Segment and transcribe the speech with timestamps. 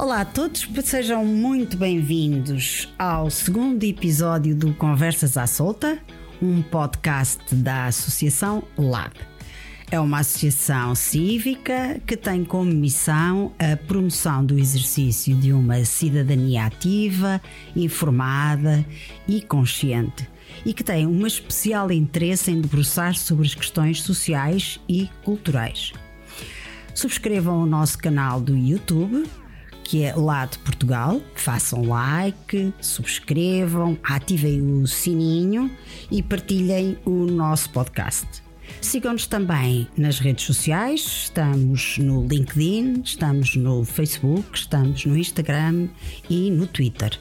[0.00, 5.98] Olá a todos, sejam muito bem-vindos ao segundo episódio do Conversas à Solta,
[6.40, 9.12] um podcast da Associação LAB.
[9.90, 16.64] É uma associação cívica que tem como missão a promoção do exercício de uma cidadania
[16.64, 17.38] ativa,
[17.76, 18.82] informada
[19.28, 20.26] e consciente
[20.64, 25.92] e que tem um especial interesse em debruçar sobre as questões sociais e culturais.
[26.94, 29.24] Subscrevam o nosso canal do YouTube,
[29.90, 31.20] que é lá de Portugal.
[31.34, 35.68] Façam like, subscrevam, ativem o sininho
[36.08, 38.24] e partilhem o nosso podcast.
[38.80, 45.88] Sigam-nos também nas redes sociais, estamos no LinkedIn, estamos no Facebook, estamos no Instagram
[46.30, 47.18] e no Twitter.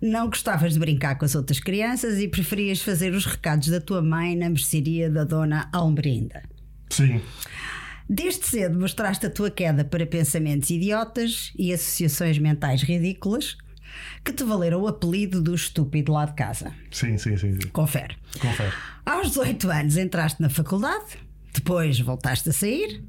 [0.00, 4.02] não gostavas de brincar com as outras crianças e preferias fazer os recados da tua
[4.02, 6.42] mãe na mercearia da dona Almerinda.
[6.90, 7.22] Sim.
[8.08, 13.56] Desde cedo mostraste a tua queda para pensamentos idiotas e associações mentais ridículas
[14.24, 16.72] que te valeram o apelido do estúpido lá de casa.
[16.90, 17.60] Sim, sim, sim.
[17.60, 17.68] sim.
[17.68, 18.16] Confere.
[18.40, 18.72] Confere.
[19.04, 21.18] Aos 18 anos entraste na faculdade,
[21.52, 23.02] depois voltaste a sair,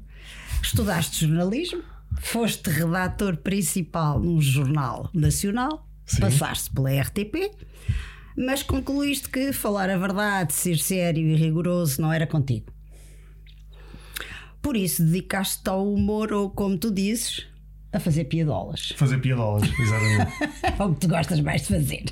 [0.62, 1.82] estudaste jornalismo,
[2.20, 6.20] foste redator principal num jornal nacional, sim.
[6.20, 7.50] passaste pela RTP,
[8.36, 12.72] mas concluíste que falar a verdade, ser sério e rigoroso não era contigo.
[14.60, 17.46] Por isso dedicaste-te ao humor ou, como tu dizes,
[17.94, 18.92] a fazer piadolas.
[18.96, 20.32] Fazer piadolas, exatamente.
[20.78, 22.04] é o que tu gostas mais de fazer.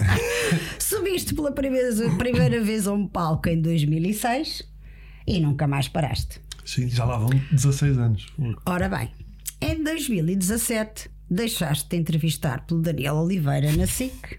[0.78, 4.62] Subiste pela primeira, primeira vez a um palco em 2006
[5.26, 6.40] e nunca mais paraste.
[6.64, 8.26] Sim, já lá vão 16 anos.
[8.66, 9.10] Ora bem,
[9.60, 14.38] em 2017 deixaste-te entrevistar pelo Daniel Oliveira na SIC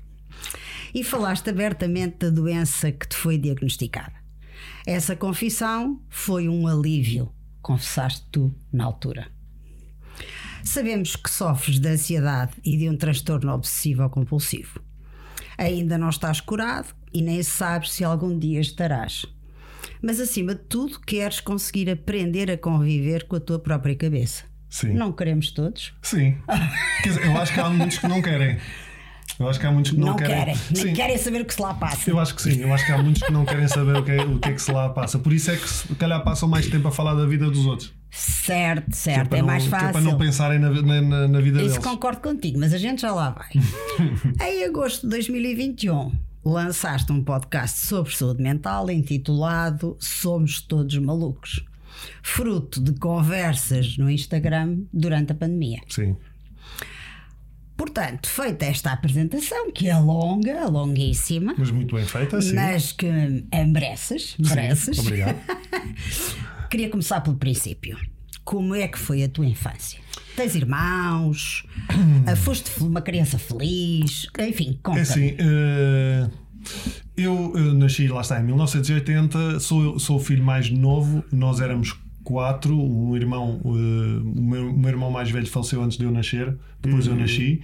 [0.93, 4.13] e falaste abertamente da doença que te foi diagnosticada.
[4.85, 9.36] Essa confissão foi um alívio, confessaste tu na altura.
[10.63, 14.81] Sabemos que sofres de ansiedade e de um transtorno obsessivo compulsivo.
[15.57, 19.25] Ainda não estás curado e nem sabes se algum dia estarás.
[20.01, 24.44] Mas acima de tudo, queres conseguir aprender a conviver com a tua própria cabeça.
[24.69, 24.94] Sim.
[24.94, 25.94] Não queremos todos?
[26.01, 26.37] Sim.
[27.02, 28.58] Quer dizer, eu acho que há muitos que não querem.
[29.40, 30.35] Eu acho que há muitos que não, não querem.
[30.35, 30.58] querem.
[30.72, 32.09] Nem querem saber o que se lá passa.
[32.09, 32.59] Eu acho que sim.
[32.59, 34.53] Eu acho que há muitos que não querem saber o que, é, o que é
[34.53, 35.20] que se lá passa.
[35.20, 37.93] Por isso é que se calhar passam mais tempo a falar da vida dos outros.
[38.09, 39.89] Certo, certo, é, é, mais fácil.
[39.89, 41.85] é para não pensarem na, na, na vida Isso deles.
[41.85, 43.49] concordo contigo, mas a gente já lá vai.
[44.49, 46.11] em agosto de 2021,
[46.43, 51.65] lançaste um podcast sobre saúde mental intitulado Somos Todos Malucos,
[52.23, 55.81] fruto de conversas no Instagram durante a pandemia.
[55.89, 56.15] Sim.
[57.75, 61.53] Portanto, feita esta apresentação, que é longa, longuíssima.
[61.55, 62.55] Mas muito bem feita, sim.
[62.55, 63.07] Mas que
[63.67, 64.97] mereces, mereces.
[64.97, 65.37] Obrigado.
[66.69, 67.97] Queria começar pelo princípio.
[68.43, 69.99] Como é que foi a tua infância?
[70.35, 71.66] Tens irmãos?
[71.91, 72.35] Hum.
[72.37, 74.28] Foste uma criança feliz?
[74.40, 74.99] Enfim, conta.
[74.99, 76.31] É assim, uh,
[77.16, 81.97] eu, eu, nasci, lá está, em 1980, sou, sou o filho mais novo, nós éramos
[82.23, 86.11] quatro, um irmão, uh, o, meu, o meu irmão mais velho faleceu antes de eu
[86.11, 87.14] nascer, depois uhum.
[87.14, 87.61] eu nasci.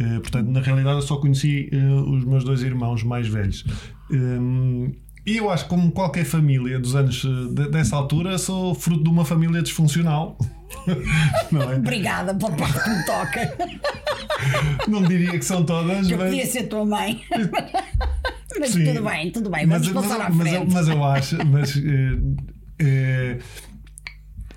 [0.00, 3.64] Uh, portanto, na realidade, eu só conheci uh, os meus dois irmãos mais velhos.
[4.10, 4.92] Um,
[5.26, 9.10] e eu acho que, como qualquer família dos anos de, dessa altura, sou fruto de
[9.10, 10.36] uma família disfuncional.
[10.86, 11.76] É?
[11.76, 13.56] Obrigada pela parte que me toca.
[14.88, 16.08] Não diria que são todas.
[16.08, 16.28] Eu mas...
[16.28, 17.20] podia ser tua mãe.
[18.58, 18.84] Mas Sim.
[18.84, 19.66] tudo bem, tudo bem.
[19.66, 20.72] Vamos mas, passar mas, à frente.
[20.72, 21.46] Mas, eu acho.
[21.46, 21.74] Mas,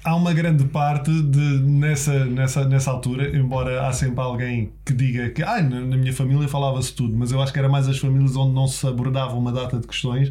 [0.03, 5.29] há uma grande parte de, nessa, nessa, nessa altura, embora há sempre alguém que diga
[5.29, 7.97] que ah, na, na minha família falava-se tudo, mas eu acho que era mais as
[7.97, 10.29] famílias onde não se abordava uma data de questões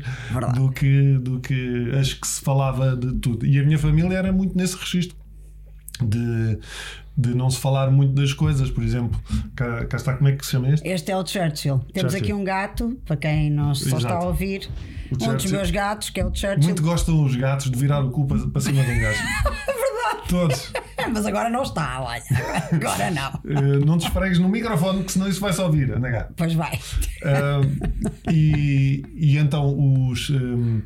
[0.55, 3.47] do que, do que as que se falava de tudo.
[3.47, 5.22] E a minha família era muito nesse registro
[6.03, 6.59] de,
[7.17, 9.21] de não se falar muito das coisas, por exemplo,
[9.55, 10.87] cá, cá está como é que se chama este?
[10.89, 11.79] Este é o Churchill.
[11.93, 12.19] Temos Churchill.
[12.19, 14.03] aqui um gato, para quem não só Exato.
[14.03, 14.69] está a ouvir,
[15.11, 16.65] o um dos meus gatos, que é o Churchill.
[16.65, 19.23] Muito gostam os gatos de virar o cu para, para cima de um gajo.
[19.67, 20.29] Verdade.
[20.29, 20.73] Todos.
[21.13, 22.23] Mas agora não está, olha.
[22.73, 23.31] Agora não.
[23.45, 26.77] Uh, não te esfregues no microfone, que senão isso vai só ouvir, anda Pois vai.
[26.77, 30.31] Uh, e, e então os.
[30.31, 30.83] Um,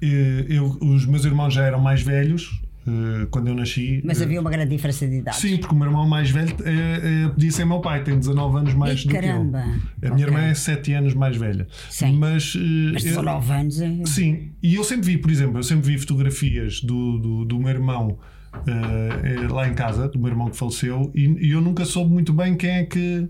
[0.00, 4.00] eh, eu, os meus irmãos já eram mais velhos, eh, quando eu nasci.
[4.04, 5.36] Mas havia uma grande diferença de idade.
[5.36, 8.74] Sim, porque o meu irmão mais velho é, podia ser meu pai, tem 19 anos
[8.74, 9.62] mais e do caramba.
[9.62, 9.72] que eu.
[9.72, 10.10] A okay.
[10.10, 11.66] minha irmã é 7 anos mais velha.
[11.90, 12.16] Sim.
[12.16, 12.56] Mas,
[12.92, 14.04] Mas 19 eu, anos é.
[14.04, 17.70] Sim, e eu sempre vi, por exemplo, eu sempre vi fotografias do, do, do meu
[17.70, 18.18] irmão.
[18.50, 22.32] Uh, lá em casa, do meu irmão que faleceu, e, e eu nunca soube muito
[22.32, 23.28] bem quem é que,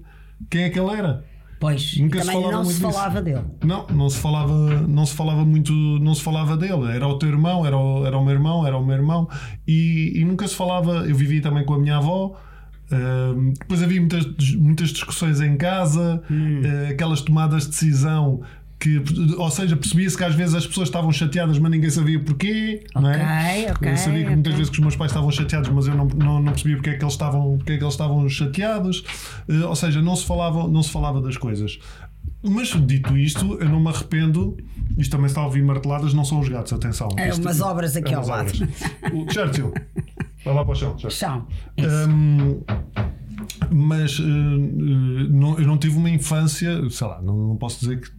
[0.49, 1.25] quem é que ele era.
[1.60, 3.40] Pois, Nunca também se não se falava disso.
[3.40, 3.55] dele.
[3.64, 6.93] Não, não se falava, não se falava muito, não se falava dele.
[6.93, 9.28] Era o teu irmão, era o, era o meu irmão, era o meu irmão,
[9.66, 11.06] e, e nunca se falava.
[11.08, 12.37] Eu vivi também com a minha avó.
[12.90, 16.62] Uh, depois havia muitas, muitas discussões em casa, hum.
[16.62, 18.40] uh, aquelas tomadas de decisão
[18.78, 19.02] que,
[19.36, 22.84] ou seja, percebia-se que às vezes as pessoas estavam chateadas, mas ninguém sabia porquê.
[22.94, 23.72] Okay, não é?
[23.72, 26.06] okay, eu sabia que muitas vezes que os meus pais estavam chateados, mas eu não,
[26.06, 29.00] não, não percebia porque é que eles estavam, porque é que eles estavam chateados.
[29.48, 31.80] Uh, ou seja, não se, falava, não se falava das coisas.
[32.40, 34.56] Mas dito isto, eu não me arrependo.
[34.96, 37.08] Isto também está a ouvir marteladas, não são os gatos, atenção.
[37.16, 38.52] É isto, umas obras aqui é ao lado.
[39.12, 39.74] O Churchill,
[40.44, 40.96] vai lá para o chão.
[41.10, 41.46] Chão.
[41.78, 42.60] Um,
[43.70, 48.10] mas uh, não, eu não tive uma infância, sei lá, não, não posso dizer que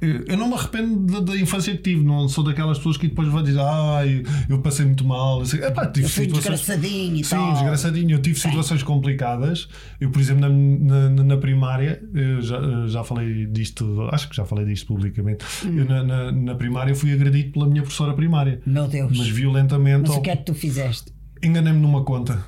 [0.00, 3.26] eu não me arrependo da, da, infância que tive, não sou daquelas pessoas que depois
[3.28, 5.40] vão dizer, ah, eu, eu passei muito mal.
[5.40, 6.60] Assim, epá, tive eu fui situações...
[6.60, 7.52] desgraçadinho e Sim, tal.
[7.52, 8.10] desgraçadinho.
[8.12, 8.86] Eu tive situações Sim.
[8.86, 9.68] complicadas.
[10.00, 12.00] Eu, por exemplo, na, na, na primária,
[12.40, 15.44] já, já falei disto, acho que já falei disto publicamente.
[15.64, 15.78] Hum.
[15.78, 18.60] Eu, na, na, na, primária fui agredido pela minha professora primária.
[18.64, 19.16] Meu Deus.
[19.16, 20.08] Mas violentamente.
[20.08, 21.12] Mas o que é que tu fizeste?
[21.42, 22.44] Enganei-me numa conta.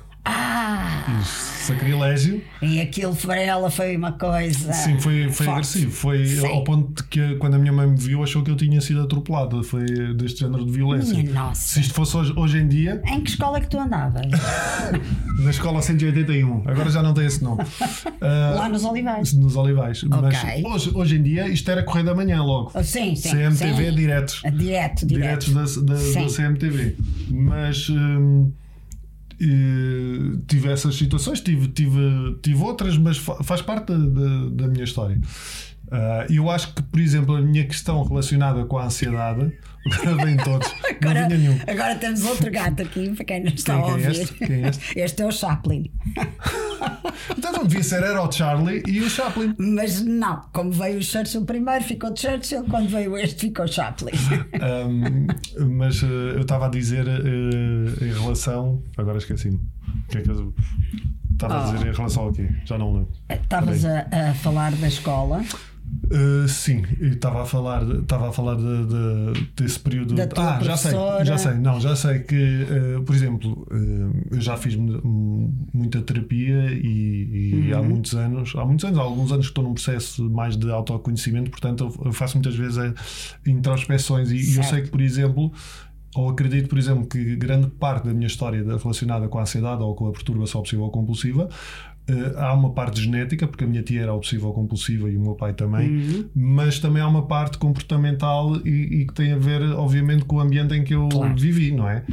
[1.07, 1.51] Ah!
[1.61, 2.41] sacrilégio.
[2.61, 4.73] E aquilo para ela foi uma coisa.
[4.73, 5.91] Sim, foi, foi agressivo.
[5.91, 6.47] Foi Sim.
[6.47, 9.01] ao ponto de que quando a minha mãe me viu achou que eu tinha sido
[9.01, 9.63] atropelado.
[9.63, 11.17] Foi deste género de violência.
[11.17, 11.61] Minha nossa.
[11.61, 13.01] Se isto fosse hoje, hoje em dia.
[13.05, 14.25] Em que escola é que tu andavas?
[15.43, 16.63] Na escola 181.
[16.65, 17.61] Agora já não tem esse nome.
[17.63, 19.33] Uh, Lá nos Olivais.
[19.33, 20.03] Nos Olivais.
[20.03, 20.61] Okay.
[20.63, 22.71] Mas hoje, hoje em dia isto era correr da manhã logo.
[22.73, 23.31] Oh, sim, sim.
[23.31, 23.95] CMTV sim.
[23.95, 24.41] diretos.
[24.53, 25.45] Direto, direto.
[25.45, 26.95] Diretos da, da, da CMTV.
[27.29, 27.89] Mas.
[27.89, 28.51] Hum,
[30.47, 35.19] tive essas situações, tive, tive, tive outras, mas faz parte da, da, minha história.
[35.87, 39.51] Uh, eu acho que, por exemplo, a minha questão relacionada com a ansiedade,
[40.23, 40.67] vem todos,
[41.01, 41.27] agora.
[41.67, 44.05] Agora temos outro gato aqui, para quem não está quem, a ouvir.
[44.05, 44.43] É este?
[44.43, 44.99] É este?
[44.99, 45.91] este é o Chaplin.
[47.37, 49.55] então não devia ser, era o Charlie e o Chaplin.
[49.57, 54.11] Mas não, como veio o Churchill primeiro, ficou Churchill, quando veio este, ficou Chaplin.
[54.87, 58.83] um, mas uh, eu estava a dizer uh, em relação.
[58.97, 59.57] Agora esqueci-me.
[59.57, 60.53] O que é que eu.
[61.31, 61.69] Estava oh.
[61.69, 62.47] a dizer em relação ao quê?
[62.65, 63.11] Já não lembro.
[63.29, 65.43] Estavas a, a falar da escola.
[66.03, 70.15] Uh, sim, estava a falar, estava a falar de, de, desse período.
[70.15, 70.91] Da ah, já sei,
[71.23, 72.65] já sei, não, já sei que,
[72.97, 77.79] uh, por exemplo, uh, eu já fiz muita terapia e, e uhum.
[77.79, 80.69] há muitos anos, há muitos anos, há alguns anos que estou num processo mais de
[80.71, 82.93] autoconhecimento, portanto eu faço muitas vezes
[83.45, 85.51] introspeções e, e eu sei que, por exemplo,
[86.15, 89.95] ou acredito, por exemplo, que grande parte da minha história relacionada com a ansiedade ou
[89.95, 91.47] com a perturbação obsessiva ou compulsiva
[92.09, 95.35] Uh, há uma parte genética, porque a minha tia era obsessiva compulsiva e o meu
[95.35, 96.29] pai também, uhum.
[96.35, 100.39] mas também há uma parte comportamental e, e, que tem a ver, obviamente, com o
[100.39, 101.35] ambiente em que eu claro.
[101.37, 102.03] vivi, não é?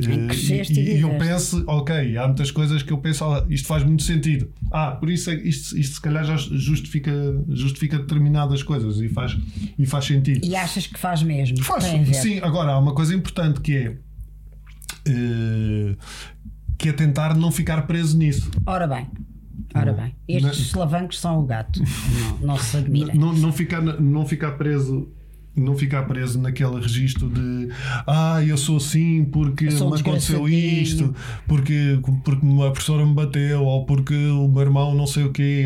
[0.00, 3.84] Uh, e, e, eu penso, ok, há muitas coisas que eu penso, oh, isto faz
[3.84, 4.50] muito sentido.
[4.72, 7.12] Ah, por isso é, isto, isto se calhar já justifica,
[7.48, 9.36] justifica determinadas coisas e faz,
[9.78, 10.44] e faz sentido.
[10.44, 11.62] E achas que faz mesmo?
[11.62, 11.84] Faz,
[12.16, 13.96] sim, agora há uma coisa importante que é.
[15.06, 15.96] Uh,
[16.78, 18.50] que é tentar não ficar preso nisso.
[18.66, 19.06] Ora bem,
[19.74, 21.80] Ora bem, estes solavancos são o gato.
[22.40, 23.14] Não, não se admira.
[23.14, 25.08] Não, não, ficar, não ficar preso
[25.56, 27.68] não ficar preso naquele registro de
[28.08, 31.14] ah, eu sou assim porque sou me aconteceu desgraçadinho." isto,
[31.46, 35.64] porque, porque a professora me bateu, ou porque o meu irmão não sei o quê.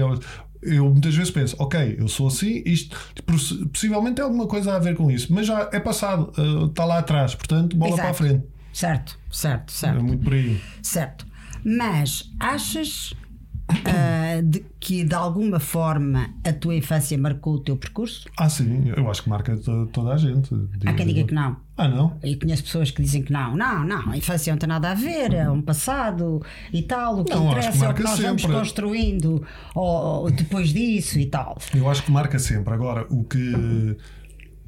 [0.61, 4.79] Eu muitas vezes penso, ok, eu sou assim, isto possi- possivelmente tem alguma coisa a
[4.79, 8.03] ver com isso, mas já é passado, eh, está lá atrás, portanto, bola Exato.
[8.03, 8.45] para a frente.
[8.73, 10.03] Certo, certo, É certo.
[10.05, 10.61] muito por aí.
[10.83, 11.27] Certo.
[11.65, 13.15] Mas achas
[13.85, 18.27] ah, de- que de alguma forma a tua infância marcou o teu percurso?
[18.39, 20.55] Ah, sim, eu acho que marca to- toda a gente.
[20.87, 21.57] Há quem diga que não.
[21.77, 22.17] Ah, não?
[22.23, 24.95] Eu conheço pessoas que dizem que não, não, não, a infância não tem nada a
[24.95, 28.03] ver, é um passado e tal, o que Não, acho que interessa é o que
[28.03, 28.57] nós vamos sempre.
[28.59, 29.85] construindo ou,
[30.23, 31.59] ou depois disso e tal.
[31.75, 32.73] Eu acho que marca sempre.
[32.75, 33.97] Agora, o que,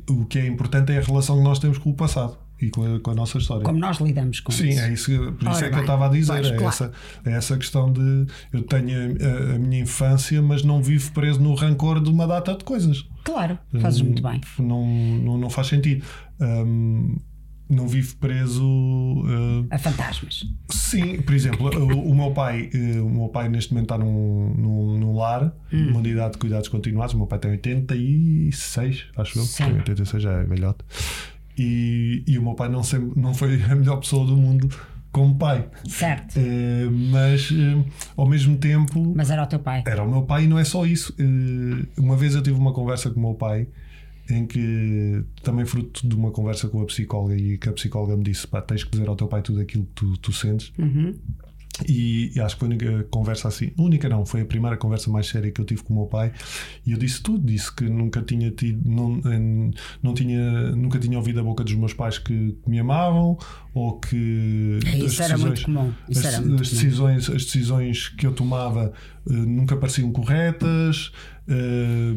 [0.08, 2.96] o que é importante é a relação que nós temos com o passado e com
[2.96, 3.64] a, com a nossa história.
[3.64, 4.80] Como nós lidamos com Sim, isso.
[4.80, 6.32] é isso, por isso Ora é que bem, eu estava a dizer.
[6.32, 6.68] pois, é, claro.
[6.68, 6.92] essa,
[7.24, 9.16] é essa questão de eu tenho
[9.50, 13.06] a, a minha infância, mas não vivo preso no rancor de uma data de coisas.
[13.24, 14.40] Claro, fazes muito bem.
[14.58, 16.04] Não, não, não faz sentido.
[16.40, 17.16] Hum,
[17.68, 18.64] não vivo preso.
[18.64, 20.44] uh, A fantasmas.
[20.70, 24.52] Sim, por exemplo, o, o meu pai, eh, o meu pai neste momento está num,
[24.56, 25.84] num, num lar, Hum.
[25.84, 27.14] numa unidade de cuidados continuados.
[27.14, 29.44] O meu pai tem 86, acho eu.
[29.44, 29.64] Sim.
[29.66, 30.80] Tem 86 já é velhote.
[31.58, 34.68] E, e o meu pai não, sempre, não foi a melhor pessoa do mundo
[35.12, 35.68] como pai.
[35.88, 36.36] Certo.
[36.38, 37.84] Eh, mas eh,
[38.16, 39.82] ao mesmo tempo Mas era o teu pai.
[39.86, 41.14] era o meu pai e não é só isso.
[41.18, 43.66] Eh, Uma vez eu tive uma conversa com o meu pai
[44.30, 48.22] em que também fruto de uma conversa com a psicóloga e que a psicóloga me
[48.22, 51.14] disse pá, tens que dizer ao teu pai tudo aquilo que tu, tu sentes Uhum.
[51.88, 55.10] E, e acho que foi a única conversa assim única não, foi a primeira conversa
[55.10, 56.32] mais séria que eu tive com o meu pai
[56.86, 59.70] e eu disse tudo, disse que nunca tinha tido não, em-
[60.02, 63.38] não tinha, nunca tinha ouvido a boca dos meus pais que me amavam
[63.74, 66.80] ou que É, isso as era muito comum, isso as, era muito as comum.
[66.82, 71.12] decisões, as decisões que eu tomava eh, nunca pareciam corretas,
[71.48, 72.14] eh,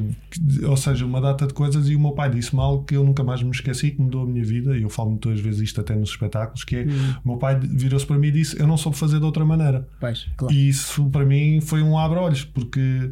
[0.68, 1.90] ou seja, uma data de coisas.
[1.90, 4.26] E o meu pai disse mal que eu nunca mais me esqueci, que mudou a
[4.26, 4.78] minha vida.
[4.78, 7.14] E eu falo muitas vezes isto até nos espetáculos: que é Hum.
[7.26, 9.88] o meu pai virou-se para mim e disse: Eu não soube fazer de outra maneira.
[10.00, 10.54] Pois, claro.
[10.54, 13.12] E isso para mim foi um abre-olhos, porque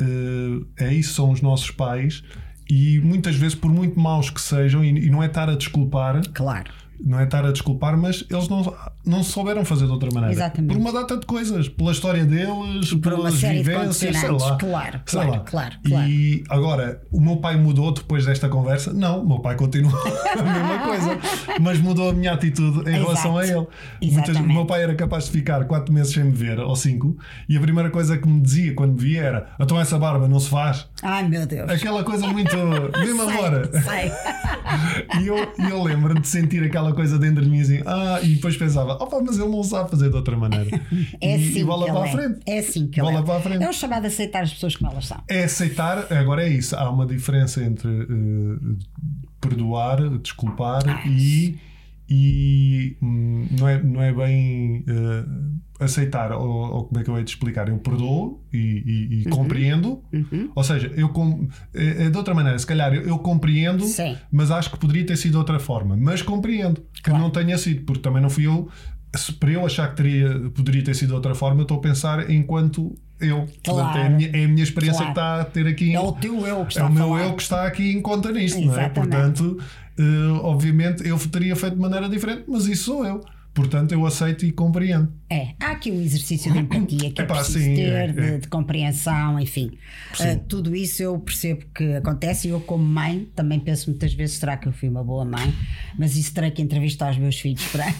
[0.00, 2.22] eh, é isso, são os nossos pais.
[2.70, 6.20] E muitas vezes, por muito maus que sejam, e, e não é estar a desculpar,
[6.34, 6.70] Claro.
[7.04, 8.74] Não é estar a desculpar, mas eles não,
[9.04, 10.32] não souberam fazer de outra maneira.
[10.34, 10.72] Exatamente.
[10.72, 14.56] Por uma data de coisas, pela história deles, Por pelas vivências, sei lá.
[14.56, 15.38] Claro, Sei claro, lá.
[15.40, 16.08] claro, claro.
[16.08, 18.92] E agora, o meu pai mudou depois desta conversa?
[18.92, 19.92] Não, o meu pai continua
[20.38, 21.18] a mesma coisa,
[21.60, 23.04] mas mudou a minha atitude em Exato.
[23.04, 23.66] relação a ele.
[24.02, 27.16] Muitas, o meu pai era capaz de ficar 4 meses sem me ver, ou 5,
[27.48, 30.40] e a primeira coisa que me dizia quando me via era: então essa barba não
[30.40, 30.86] se faz.
[31.02, 31.68] Ai meu Deus.
[31.70, 32.56] Aquela coisa muito.
[32.98, 33.70] Mesmo agora.
[33.82, 34.10] sei.
[35.20, 38.34] E eu, e eu lembro-me de sentir aquela coisa dentro de mim assim, ah, e
[38.34, 40.68] depois pensava, opa, mas ele não sabe fazer de outra maneira.
[41.20, 42.12] É e, assim e bola que para a é.
[42.12, 42.40] frente.
[42.46, 43.24] É assim que Bola ele é.
[43.24, 43.64] para a frente.
[43.64, 45.22] É o chamado a aceitar as pessoas como elas são.
[45.28, 46.76] É aceitar, agora é isso.
[46.76, 48.76] Há uma diferença entre eh,
[49.40, 51.58] perdoar, desculpar Ah, e,
[52.08, 55.24] e hum, não, é, não é bem eh,
[55.84, 57.68] aceitar, ou, ou como é que eu hei de explicar?
[57.68, 59.30] Eu perdoo e, e- e Uhum.
[59.30, 60.02] compreendo,
[60.54, 64.16] ou seja, eu com, é, é de outra maneira, se calhar eu, eu compreendo, Sim.
[64.32, 67.84] mas acho que poderia ter sido de outra forma, mas compreendo que não tenha sido,
[67.84, 68.68] porque também não fui eu.
[69.16, 72.30] Se para eu achar que teria, poderia ter sido de outra forma, estou a pensar
[72.30, 73.46] enquanto eu.
[73.64, 74.16] Portanto, é, a Claro.
[74.16, 75.14] minha, é a minha experiência Claro.
[75.14, 75.94] que está a ter aqui.
[75.94, 77.22] É o teu eu que está É o meu falar.
[77.24, 78.80] eu que está aqui em conta nisto, não é?
[78.84, 78.94] Exatamente.
[79.10, 79.58] Portanto,
[79.98, 83.20] eh, obviamente eu teria feito de maneira diferente, mas isso sou eu.
[83.58, 85.12] Portanto, eu aceito e compreendo.
[85.28, 88.38] É, há aqui um exercício de empatia que é sim, ter, é, de, é.
[88.38, 89.76] de compreensão, enfim.
[90.20, 94.36] Ah, tudo isso eu percebo que acontece e eu, como mãe, também penso muitas vezes:
[94.36, 95.52] será que eu fui uma boa mãe?
[95.98, 97.86] Mas isso terei que entrevistar os meus filhos para.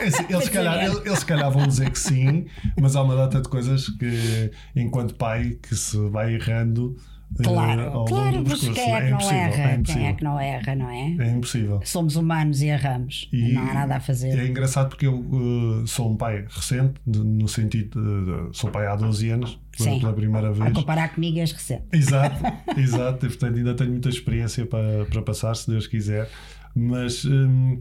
[0.00, 2.44] É eles, se calhar, eles, calhar vão dizer que sim,
[2.78, 6.94] mas há uma data de coisas que, enquanto pai, que se vai errando
[7.42, 8.72] Claro, longo claro, percurso.
[8.72, 9.62] quem é que não erra?
[9.62, 11.16] é quem é que não erra, não é?
[11.18, 11.80] É impossível.
[11.84, 13.28] Somos humanos e erramos.
[13.32, 14.38] E não há nada a fazer.
[14.38, 18.94] É engraçado porque eu uh, sou um pai recente, no sentido de, sou pai há
[18.94, 20.00] 12 anos, pela, Sim.
[20.00, 20.72] pela primeira A vez.
[20.72, 21.84] comparar comigo és recente.
[21.92, 22.36] Exato,
[22.78, 26.30] exato, e portanto ainda tenho muita experiência para, para passar, se Deus quiser,
[26.74, 27.80] mas hum,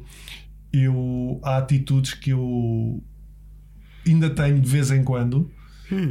[0.72, 3.04] eu, há atitudes que eu
[4.06, 5.50] ainda tenho de vez em quando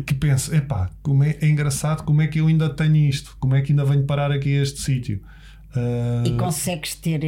[0.07, 3.55] que penso, epá, como é, é engraçado como é que eu ainda tenho isto, como
[3.55, 5.21] é que ainda venho parar aqui a este sítio.
[5.75, 7.25] Uh, e consegues ter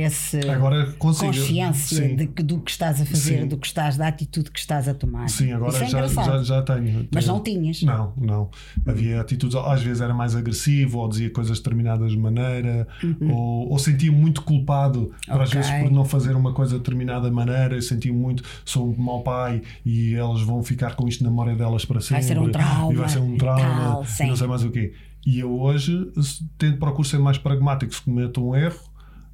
[0.99, 3.49] consigo, consciência de, do que estás a fazer, sim.
[3.49, 5.31] do que estás, da atitude que estás a tomar.
[5.31, 7.09] Sim, agora é já, já, já, tenho.
[7.11, 7.83] Mas não tinhas?
[7.83, 8.51] Não, não.
[8.87, 13.33] Havia atitudes, às vezes era mais agressivo, ou dizia coisas determinadas de maneira, uhum.
[13.33, 15.43] ou, ou sentia muito culpado okay.
[15.43, 17.75] às vezes por não fazer uma coisa de determinada maneira.
[17.77, 21.57] Eu sentia muito, sou um mau pai e elas vão ficar com isto na memória
[21.57, 22.17] delas para sempre.
[22.17, 22.93] Vai ser um trauma.
[22.93, 24.05] E vai ser um trauma.
[24.05, 24.93] Tal, e não sei mais o quê.
[25.26, 26.12] E eu hoje
[26.59, 27.95] tento procuro ser mais pragmático.
[27.95, 28.81] Se cometo um erro,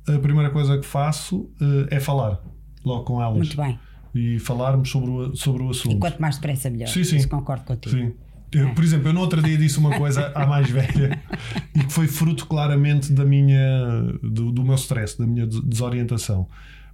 [0.06, 2.40] a primeira coisa que faço uh, é falar
[2.84, 3.36] logo com elas.
[3.36, 3.78] Muito bem.
[4.14, 5.96] E falarmos sobre o, sobre o assunto.
[5.96, 6.88] E quanto mais depressa, melhor.
[6.88, 7.16] Sim, sim.
[7.16, 7.96] Isso concordo contigo.
[7.96, 8.12] Sim.
[8.52, 8.74] Eu.
[8.74, 11.22] Por exemplo, eu no outro dia disse uma coisa à mais velha
[11.74, 16.48] e que foi fruto claramente da minha, do, do meu stress, da minha desorientação.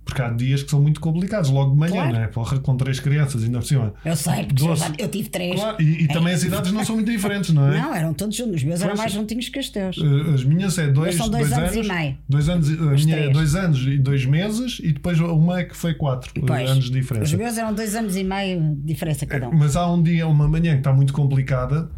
[0.07, 2.13] Porque há dias que são muito complicados, logo de manhã, claro.
[2.13, 2.27] né?
[2.29, 3.93] Porra, com três crianças, ainda por cima.
[4.05, 4.93] Eu sei, porque doce.
[4.99, 5.57] eu tive três.
[5.57, 5.83] Claro.
[5.83, 6.07] E, e é.
[6.07, 7.81] também as idades não são muito diferentes, não é?
[7.81, 8.55] Não, eram todos juntos.
[8.55, 9.99] Os meus eram mais juntinhos que os teus.
[9.99, 12.19] Eh, as minhas é dois, são dois, dois anos, anos, e meio.
[12.29, 15.77] Dois anos, a minha é dois anos e dois meses, e depois uma é que
[15.77, 17.25] foi quatro eh, pois, anos de diferença.
[17.25, 19.53] Os meus eram dois anos e meio de diferença cada um.
[19.53, 21.91] Mas há um dia, uma manhã que está muito complicada.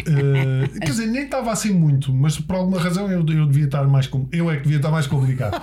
[0.00, 3.86] Uh, quer dizer, nem estava assim muito, mas por alguma razão eu, eu devia estar
[3.86, 5.60] mais eu é que devia estar mais complicado.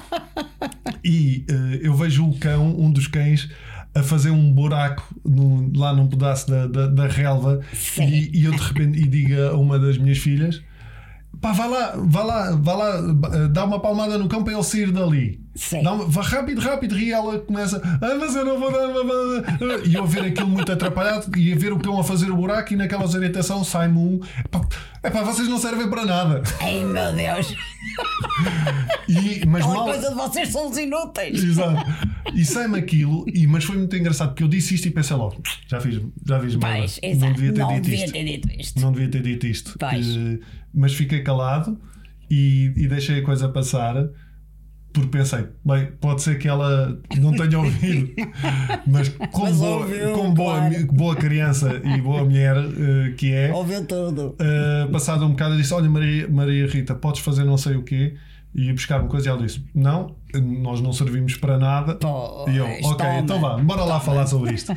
[1.04, 3.50] E uh, eu vejo o cão, um dos cães,
[3.96, 7.62] a fazer um buraco no, lá num pedaço da, da, da relva
[7.98, 10.62] e, e, eu de repente e digo a uma das minhas filhas
[11.42, 14.92] pá, vai lá, vai lá, vai lá, dá uma palmada no cão para ele sair
[14.92, 15.42] dali.
[15.84, 19.86] Dá uma, vai rápido, rápido, e ela começa, ah, mas eu não vou dar.
[19.86, 22.36] E eu a ver aquilo muito atrapalhado e a ver o cão a fazer o
[22.36, 24.20] buraco e naquela orientação sai-me um.
[25.04, 26.44] É pá, vocês não servem para nada.
[26.60, 27.56] Ai meu Deus.
[29.08, 29.86] E, mas Aquela mal...
[29.86, 31.44] coisa de vocês são os inúteis.
[31.44, 31.86] Exato.
[32.34, 35.42] E sai-me aquilo, e, mas foi muito engraçado porque eu disse isto e pensei logo,
[35.68, 38.14] já fiz, já fiz Pois, não devia ter, não dito, devia isto.
[38.14, 38.80] ter dito isto.
[38.82, 39.70] Não devia ter dito isto.
[39.82, 40.40] Uh,
[40.74, 41.80] mas fiquei calado
[42.30, 43.96] e, e deixei a coisa passar
[44.94, 48.14] porque pensei, bem, pode ser que ela não tenha ouvido,
[48.88, 50.88] mas como, mas boa, ouviu, como boa, claro.
[50.88, 54.36] boa criança e boa mulher uh, que é, ouviu tudo.
[54.40, 58.16] Uh, passado um bocado, disse: Olha, Maria, Maria Rita, podes fazer não sei o quê
[58.58, 59.28] e buscar uma coisa.
[59.28, 61.96] E ela disse: Não, nós não servimos para nada.
[61.96, 64.74] Pois, e eu, ok, toma, então vá, bora lá falar sobre isto.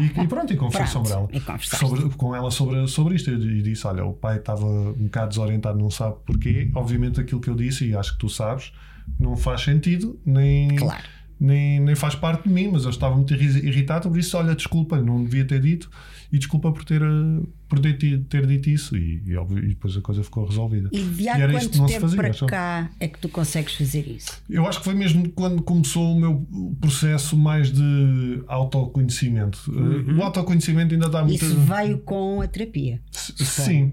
[0.00, 1.28] E, e pronto, e conversei sobre ela.
[1.60, 3.30] Sobre, com ela sobre, sobre isto.
[3.30, 6.70] E disse: Olha, o pai estava um bocado desorientado, não sabe porquê.
[6.74, 8.72] Obviamente, aquilo que eu disse, e acho que tu sabes,
[9.18, 10.74] não faz sentido, nem.
[10.76, 14.36] Claro nem, nem faz parte de mim, mas eu estava muito irritado por isso.
[14.36, 15.90] Olha, desculpa, não devia ter dito
[16.32, 18.96] e desculpa por ter, eh, por ter, ter dito isso.
[18.96, 20.88] E, e, e, depois a coisa ficou resolvida.
[20.92, 24.42] E de há e quanto tempo fazia, para cá é que tu consegues fazer isso?
[24.48, 26.46] Eu acho que foi mesmo quando começou o meu
[26.80, 29.60] processo mais de autoconhecimento.
[29.68, 30.18] Uhum.
[30.18, 31.44] O autoconhecimento ainda está muito.
[31.44, 33.00] Isso veio com a terapia.
[33.10, 33.92] Sim.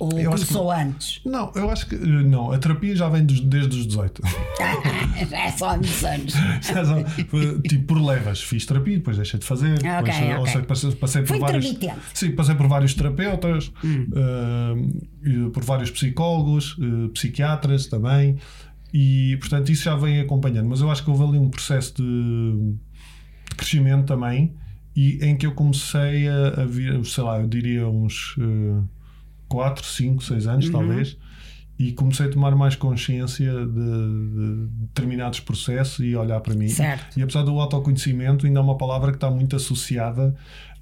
[0.00, 1.20] Ou eu começou que, antes?
[1.24, 2.52] Não, eu acho que não.
[2.52, 4.22] A terapia já vem dos, desde os 18.
[5.28, 6.34] já é só há muitos anos.
[7.68, 8.40] tipo, por levas.
[8.40, 9.74] Fiz terapia, depois deixei de fazer.
[9.74, 10.36] Okay, depois, okay.
[10.36, 11.76] Ou seja, passei, passei por vários.
[12.14, 14.06] Sim, passei por vários terapeutas, hum.
[14.12, 18.36] uh, por vários psicólogos, uh, psiquiatras também.
[18.94, 20.68] E portanto isso já vem acompanhando.
[20.68, 22.02] Mas eu acho que houve ali um processo de,
[23.50, 24.54] de crescimento também.
[24.94, 28.36] E em que eu comecei a, a vir, sei lá, eu diria uns.
[28.36, 28.88] Uh,
[29.48, 30.72] 4, 5, 6 anos, uhum.
[30.72, 31.16] talvez,
[31.78, 36.68] e comecei a tomar mais consciência de, de, determinados processos e olhar para mim.
[36.68, 37.16] Certo.
[37.16, 40.34] E apesar do autoconhecimento, ainda é uma palavra que está muito associada.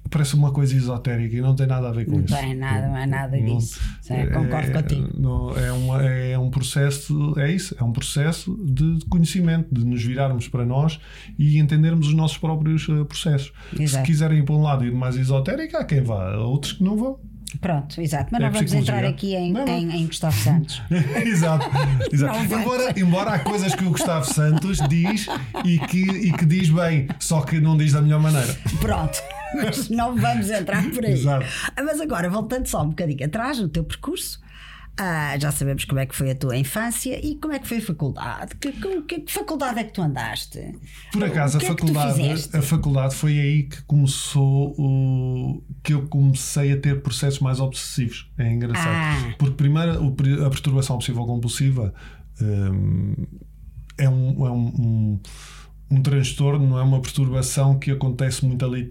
[0.09, 2.33] Parece uma coisa esotérica e não tem nada a ver com não isso.
[2.33, 3.79] Não tem nada, não é nada disso.
[4.09, 5.09] é, concordo contigo.
[5.19, 10.01] Não, é, uma, é um processo, é isso, é um processo de conhecimento, de nos
[10.01, 10.99] virarmos para nós
[11.37, 13.51] e entendermos os nossos próprios uh, processos.
[13.77, 14.05] Exato.
[14.05, 16.73] Se quiserem ir para um lado e ir mais esotérico, há quem vá, há outros
[16.73, 17.19] que não vão.
[17.61, 18.27] Pronto, exato.
[18.31, 19.73] Mas é não vamos entrar aqui em, não, não.
[19.73, 20.81] Em, em, Gustavo Santos.
[21.25, 21.65] exato.
[22.11, 22.53] exato.
[22.53, 25.27] Embora, embora há coisas que o Gustavo Santos diz
[25.63, 28.53] e que, e que diz bem, só que não diz da melhor maneira.
[28.79, 29.17] Pronto.
[29.55, 31.13] Mas não vamos entrar por aí.
[31.13, 31.45] Exato.
[31.77, 34.39] Mas agora, voltando só um bocadinho atrás no teu percurso,
[34.99, 37.77] ah, já sabemos como é que foi a tua infância e como é que foi
[37.77, 38.55] a faculdade.
[38.55, 40.73] Que, que, que faculdade é que tu andaste?
[41.11, 45.63] Por acaso, a, é faculdade, a faculdade foi aí que começou o.
[45.83, 48.31] que eu comecei a ter processos mais obsessivos.
[48.37, 48.89] É engraçado.
[48.89, 49.35] Ah.
[49.37, 49.91] Porque primeiro
[50.45, 51.93] a perturbação obsessiva compulsiva
[52.41, 53.13] hum,
[53.97, 55.19] é um, é um, um
[55.89, 58.87] um transtorno, não é uma perturbação que acontece muito ali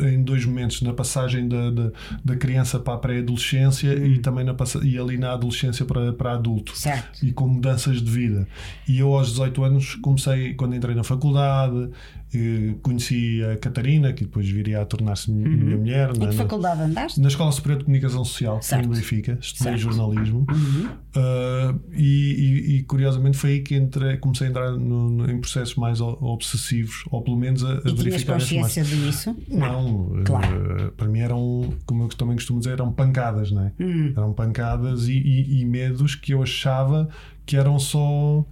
[0.00, 1.90] em dois momentos, na passagem da, da,
[2.24, 4.06] da criança para a pré-adolescência hum.
[4.06, 6.76] e também na, e ali na adolescência para, para adulto.
[6.76, 7.24] Certo.
[7.24, 8.48] E com mudanças de vida.
[8.88, 11.90] E eu aos 18 anos comecei, quando entrei na faculdade,
[12.82, 16.16] conheci a Catarina, que depois viria a tornar-se minha mulher.
[16.16, 17.20] Na- que faculdade andaste?
[17.20, 18.86] na Escola Superior de Comunicação Social, Certo.
[18.86, 19.78] em Benfica, estudei Certo.
[19.94, 20.46] jornalismo
[21.16, 25.40] Uh, e, e- e, curiosamente foi aí que entrei, comecei a entrar no- no- em
[25.40, 29.34] processos mais obsessivos, ou pelo menos a, a E verificar consciência disso?
[29.48, 30.86] Não, Claro.
[30.88, 33.72] uh, para mim eram, como eu também costumo dizer, eram pancadas, não é?
[33.80, 34.12] Hum.
[34.16, 37.08] Eram pancadas e- e medos que eu achava
[37.44, 38.44] que eram só.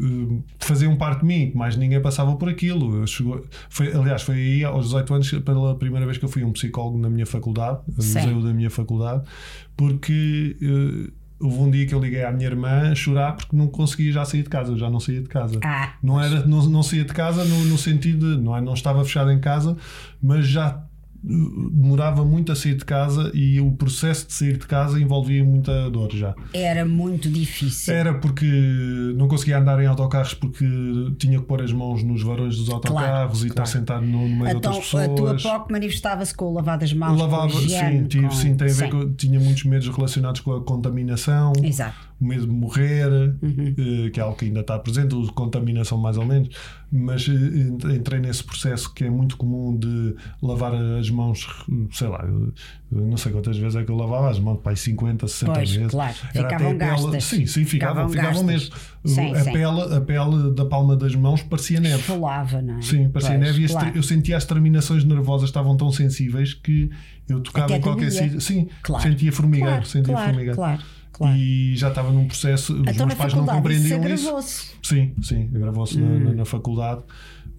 [0.00, 2.96] Uh, faziam parte de mim, que mais ninguém passava por aquilo.
[2.96, 6.44] Eu chegou, foi, aliás, foi aí aos 18 anos pela primeira vez que eu fui
[6.44, 8.18] um psicólogo na minha faculdade, no Sim.
[8.20, 9.22] museu da minha faculdade,
[9.76, 13.66] porque uh, houve um dia que eu liguei à minha irmã a chorar porque não
[13.66, 15.58] conseguia já sair de casa, eu já não saía de casa.
[15.64, 18.74] Ah, Não, era, não, não saía de casa no, no sentido de não, é, não
[18.74, 19.76] estava fechado em casa,
[20.22, 20.84] mas já
[21.22, 25.90] demorava muito a sair de casa e o processo de sair de casa envolvia muita
[25.90, 26.34] dor já.
[26.52, 27.94] era muito difícil.
[27.94, 28.46] Era porque
[29.16, 30.64] não conseguia andar em autocarros porque
[31.18, 33.70] tinha que pôr as mãos nos varões dos autocarros e estar claro.
[33.70, 35.42] sentado no meio então de outras a tua pessoas.
[35.42, 37.18] POC manifestava-se com o lavar das mãos.
[37.18, 38.90] lavava, sim, tive, com- sim, tem a ver Sim.
[38.90, 39.12] com.
[39.14, 42.09] Tinha muitos medos relacionados com a contaminação, Exato.
[42.20, 43.08] O medo de morrer,
[43.42, 43.74] Uhum.
[44.06, 46.48] eh, que é algo que ainda está presente, a contaminação mais ou menos,
[46.92, 51.46] mas eh, entrei nesse processo que é muito comum de lavar as mãos,
[51.92, 52.24] sei lá,
[52.90, 55.90] não sei quantas vezes é que eu lavava as mãos, pai, 50, 60 Pois, vezes.
[55.92, 57.24] claro, Era ficavam até a pele- gastas.
[57.24, 58.74] Sim, sim, ficavam, Ficavam ficavam mesmo.
[59.04, 59.52] Sim, a, sim.
[59.52, 62.02] Pele, a pele da palma das mãos parecia neve.
[62.02, 62.82] Falava, não é?
[62.82, 63.92] Sim, parecia Pois, neve e claro.
[63.92, 66.90] ter- eu sentia as terminações nervosas estavam tão sensíveis que
[67.28, 68.40] eu tocava Até em qualquer sítio.
[68.40, 69.02] Sim, Claro.
[69.04, 70.56] sentia formigueiro, Claro, sentia claro, formigueiro.
[70.56, 70.82] claro,
[71.20, 71.36] claro.
[71.36, 74.24] E já estava num processo, os Então na meus pais não isso compreendiam isso.
[74.28, 74.66] agravou-se.
[74.82, 76.24] Sim, sim, gravou-se na- Hum.
[76.24, 77.02] na, na faculdade.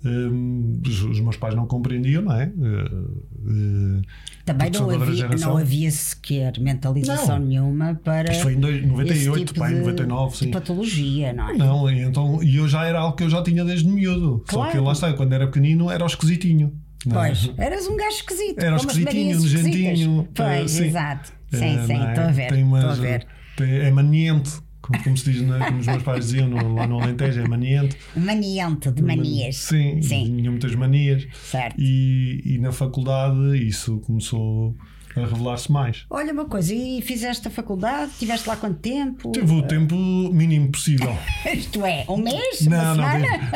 [0.03, 2.45] Hum, os, os meus pais não compreendiam, não é?
[2.45, 4.01] Eh,
[4.45, 7.45] Também não havia, não havia sequer mentalização Não.
[7.45, 8.31] nenhuma para.
[8.31, 10.45] Isto foi em dois- 98, esse tipo pai, de, 99, sim.
[10.45, 11.53] de patologia, não é?
[11.57, 14.43] Não, e então, e eu já era algo que eu já tinha desde miúdo.
[14.49, 14.83] Só que Claro.
[14.85, 16.73] lá está, quando era pequenino era o esquisitinho.
[17.05, 17.27] não é?
[17.29, 18.59] Pois, eras um gajo esquisito.
[18.59, 20.85] Era esquisitinho, nojentinho, Pois, eh, sim.
[20.87, 21.31] exato.
[21.51, 22.09] Sim, sim, não é?
[22.09, 22.53] estou a ver.
[22.53, 23.27] Estou a ver.
[23.59, 25.59] É maniente, como, como se diz, né?
[25.67, 27.97] como os meus pais diziam no, lá no Alentejo, é maniente.
[28.15, 29.57] Maniante de manias.
[29.57, 30.25] Sim, Sim.
[30.37, 31.27] tinha muitas manias.
[31.33, 31.75] Certo.
[31.79, 34.75] E, e na faculdade isso começou
[35.15, 36.05] a revelar-se mais.
[36.09, 38.11] Olha uma coisa, e fizeste a faculdade?
[38.17, 39.31] Tiveste lá quanto tempo?
[39.33, 41.15] Tive o tempo mínimo possível.
[41.53, 42.61] Isto é, um mês?
[42.61, 43.05] Não, não,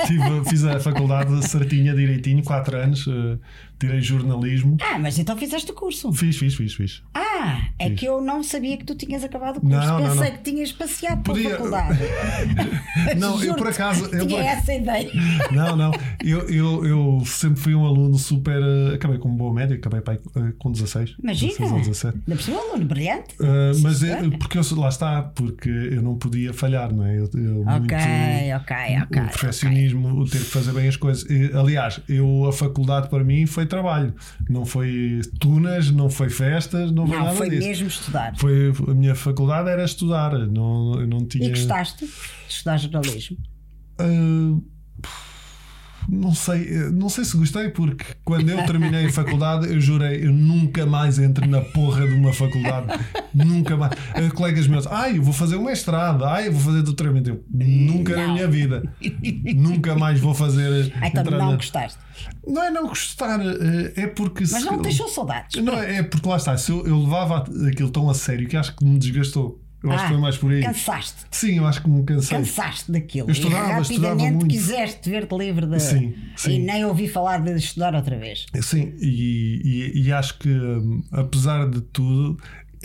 [0.06, 3.38] tive, tive- fiz a faculdade certinha, direitinho, 4 anos, eh,
[3.80, 4.76] tirei jornalismo.
[4.82, 6.12] Ah, mas então fizeste o curso.
[6.12, 7.02] Fiz, fiz, fiz, fiz.
[7.14, 7.25] Ah,
[7.80, 8.00] é Fiz.
[8.00, 9.76] que eu não sabia que tu tinhas acabado o curso.
[9.76, 10.38] Não, não, Pensei não.
[10.38, 12.00] que tinhas passeado pela Podia- faculdade.
[13.20, 15.10] Não, eu por acaso- eu tinha por- essa ideia.
[15.52, 15.92] Não, não.
[16.24, 18.60] Eu, eu, eu sempre fui um aluno super.
[18.62, 21.16] eh, Acabei com boa média, acabei pai, eh, com 16.
[21.22, 21.52] Imagina.
[21.52, 22.18] 16 ou 17.
[22.28, 23.36] Ainda por um aluno brilhante.
[23.40, 27.18] Uh, mas é, porque eu, lá está, porque eu não podia falhar, não é?
[27.18, 29.22] Eu, eu Ok, muito, ok, ok.
[29.22, 31.26] o perfeccionismo, o ter que fazer bem as coisas.
[31.54, 34.14] Aliás, eu, a faculdade para mim foi trabalho,
[34.50, 37.68] não foi tunas, não foi festas, não foi Não, nada foi disso.
[37.68, 38.36] mesmo estudar.
[38.38, 41.48] Foi, a minha faculdade era estudar, não, eu não tinha.
[41.48, 42.12] E gostaste de
[42.50, 43.38] estudar jornalismo?
[44.00, 44.64] Uh,
[46.10, 50.32] não sei, não sei se gostei, porque quando eu terminei a faculdade, eu jurei, eu
[50.32, 52.88] nunca mais entro na porra de uma faculdade.
[53.34, 53.92] nunca mais.
[53.94, 57.30] Uh, colegas meus, ai, eu vou fazer um mestrado, ai, eu vou fazer doutoramento.
[57.30, 58.34] Eu, nunca na Não.
[58.36, 58.84] minha vida.
[59.56, 60.92] nunca mais vou fazer.
[61.02, 61.98] Ah, então não na- gostaste.
[62.48, 63.40] Não é não gostar,
[63.96, 64.42] é porque.
[64.44, 65.62] Mas se- não deixou saudades.
[65.62, 68.76] Não, é porque lá está, se eu, eu levava aquilo tão a sério que acho
[68.76, 69.62] que me desgastou.
[69.86, 70.62] Eu acho Ah, que foi mais por aí.
[70.62, 71.16] Cansaste.
[71.32, 72.38] Sim, eu acho que me cansei.
[72.38, 73.30] Cansaste daquilo.
[73.30, 74.48] Eu estudava, e estudava rapidamente muito.
[74.48, 75.80] quiseste ver-te livre de.
[75.80, 76.52] Sim, sim.
[76.54, 78.46] E nem ouvi falar de estudar outra vez.
[78.62, 82.38] Sim, e, e- e acho que hum, apesar de tudo,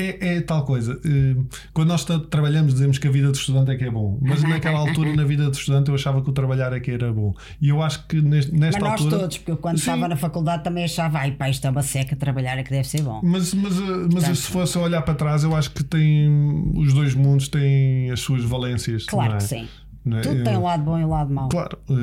[0.03, 1.01] é, é tal coisa.
[1.05, 4.19] Hum, Quando nós tra- trabalhamos, dizemos que a vida de estudante é que é bom,
[4.21, 7.13] mas naquela altura, na vida de estudante, eu achava que o trabalhar é que era
[7.13, 7.35] bom.
[7.61, 9.19] E eu acho que neste- Mas nesta nós altura.
[9.21, 9.81] todos, porque eu quando Sim.
[9.91, 12.87] estava na faculdade também achava, ai pá, isto é uma seca, trabalhar é que deve
[12.89, 13.21] ser bom.
[13.23, 17.15] Mas, mas, uh, mas se fosse olhar para trás, eu acho que tem os dois
[17.15, 19.05] mundos têm as suas valências.
[19.07, 19.37] Claro é?
[19.37, 19.69] que sim.
[20.07, 20.21] É?
[20.23, 21.49] Tudo tem Eu- um lado bom e um lado mau.
[21.51, 21.95] Claro, uh,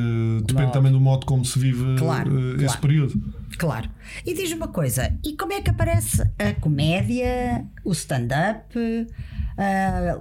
[0.41, 0.71] depende Claro.
[0.71, 2.81] também do modo como se vive Claro, uh, esse claro.
[2.81, 3.33] período.
[3.57, 3.89] Claro.
[4.25, 8.75] E diz-me uma coisa, e como é que aparece a comédia, o stand-up?
[9.57, 10.19] ah,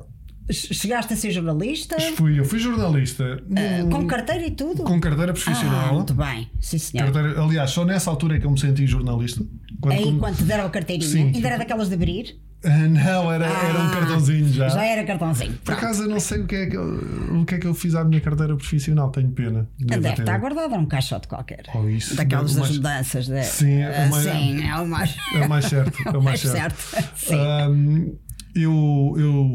[0.50, 2.00] chegaste a ser jornalista?
[2.14, 4.82] Fui, eu fui jornalista Ah, num- com carteira e tudo?
[4.84, 5.94] com carteira ah, profissional.
[5.94, 7.10] muito bem, sim senhor.
[7.12, 9.44] Carteira- aliás, só nessa altura é que eu me senti jornalista.
[9.80, 11.32] Quando Aí come- quando te deram a carteirinha, Sim.
[11.34, 12.40] ainda era daquelas de abrir?
[12.66, 14.68] Ah, Não, era, era um Ah, cartãozinho já.
[14.68, 15.52] Já era cartãozinho.
[15.52, 15.78] Por Pronto.
[15.78, 17.94] acaso eu não sei o que, é que eu, o que é que eu fiz
[17.94, 19.68] à minha carteira profissional, tenho pena.
[19.78, 21.62] Devo Deve ter- estar guardada num caixote qualquer.
[21.74, 23.26] Oh, isso, Daquelas das mais- mudanças.
[23.28, 23.42] De...
[23.44, 25.16] Sim, é o Ah, mais- sim, é o mais.
[25.34, 26.08] É o mais certo.
[26.08, 26.76] É o mais certo.
[27.16, 27.34] Sim.
[27.36, 28.12] Ahm,
[28.54, 29.54] eu, eu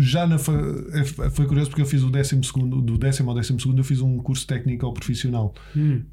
[0.00, 3.60] já na é- foi curioso porque eu fiz o décimo segundo, do décimo ao décimo
[3.60, 5.52] segundo eu fiz um curso técnico ao profissional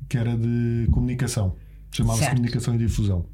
[0.10, 1.56] que era de comunicação,
[1.92, 2.36] chamava-se Certo.
[2.36, 3.26] comunicação e difusão.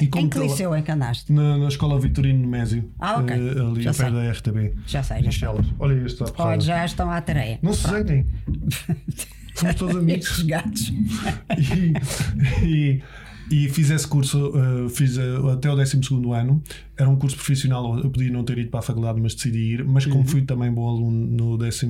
[0.00, 1.32] E como Em que liceu é que andaste?
[1.32, 3.34] na, na escola Vitorino Nemésio, Ah, ok.
[3.36, 4.74] eh, ali Já a pé da RTB.
[4.86, 5.48] Já sei, já sei.
[5.78, 6.42] Olha este, está.
[6.44, 7.58] Olha, já estão à tarefa.
[7.62, 8.26] Não se zanguem.
[9.54, 10.26] Somos todos amigos.
[10.26, 10.88] Estes gatos.
[12.62, 13.02] e, e,
[13.50, 15.98] e fiz esse curso, uh, fiz uh, até o 12
[16.34, 16.62] ano.
[16.96, 19.84] Era um curso profissional, eu podia não ter ido para a faculdade, mas decidi ir.
[19.84, 20.12] Mas Uhum.
[20.12, 21.86] como fui também bom aluno no 12,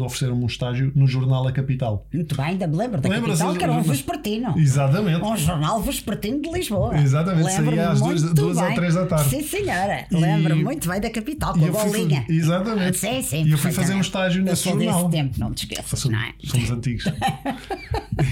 [0.00, 2.06] ofereceram-me um estágio no jornal A Capital.
[2.14, 3.38] Muito bem, ainda me lembro da Lembras-te?
[3.42, 4.54] capital, que era um vespertino.
[4.56, 5.24] Exatamente.
[5.24, 6.96] Um jornal vespertino de Lisboa.
[7.00, 9.28] Exatamente, saía às duas- duas ou três da tarde.
[9.28, 10.06] Sim, senhora.
[10.10, 12.20] E- Lembro-me muito bem da capital, com a fui bolinha.
[12.22, 12.96] fazer- exatamente.
[12.98, 13.44] Sim, sim.
[13.44, 15.08] E eu fui fazer um estágio nesse jornal.
[15.08, 16.32] desse tempo, não te esqueças, não é?
[16.44, 17.04] somos antigos.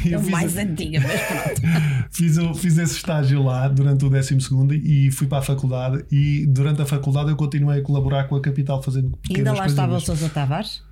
[0.04, 1.62] Eu Eu mais antiga, mas pronto.
[2.10, 4.36] Fiz, o- fiz esse estágio lá durante o 12
[4.84, 6.04] e fui para a faculdade.
[6.10, 9.96] E durante a faculdade eu continuei a colaborar com a capital fazendo Ainda lá estava
[9.96, 10.00] o.
[10.00, 10.82] Sousa Tavares?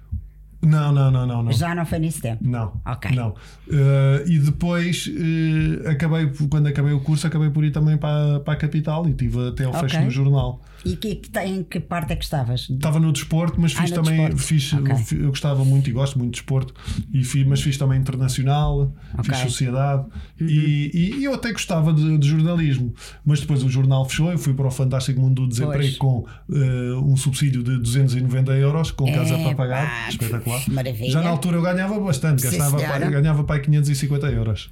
[0.62, 1.42] Não, não, não, não.
[1.42, 1.52] não.
[1.52, 2.42] Já não foi nesse tempo.
[2.42, 3.10] Não, Ok.
[3.14, 3.34] não.
[3.70, 8.54] Eh, e depois, eh, acabei, quando acabei o curso, acabei por ir também para, para
[8.54, 10.04] a capital e tive até ao fecho Ok.
[10.06, 10.62] no jornal.
[10.85, 12.68] E que, que, em que parte é que estavas?
[12.68, 14.16] Estava no desporto, mas Ah, fiz no também.
[14.20, 14.42] desporto.
[14.42, 15.18] Fiz, Ok.
[15.20, 16.75] eu gostava muito e gosto muito de desporto,
[17.12, 19.35] e fiz, mas fiz também internacional, fiz Ok.
[19.35, 19.49] Uhum.
[19.49, 20.05] sociedade
[20.40, 22.92] e, e- e eu até gostava de, de jornalismo.
[23.25, 25.97] Mas depois o jornal fechou, eu fui para o Fantástico Mundo do Desemprego Pois.
[25.97, 30.09] com eh, um subsídio de 290 euros, com casa para pagar.
[30.09, 30.61] Espetacular.
[30.64, 31.11] que maravilha.
[31.11, 34.70] Já na altura eu ganhava bastante, Sim, gastava para, ganhava para aí 550 euros.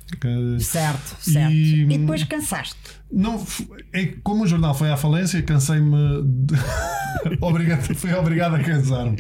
[0.61, 1.53] Certo, certo.
[1.53, 2.77] E- E, depois cansaste.
[3.11, 3.45] não,
[3.93, 6.02] é, como o jornal foi à falência, cansei-me.
[7.41, 9.17] obrigado, fui obrigado a cansar-me.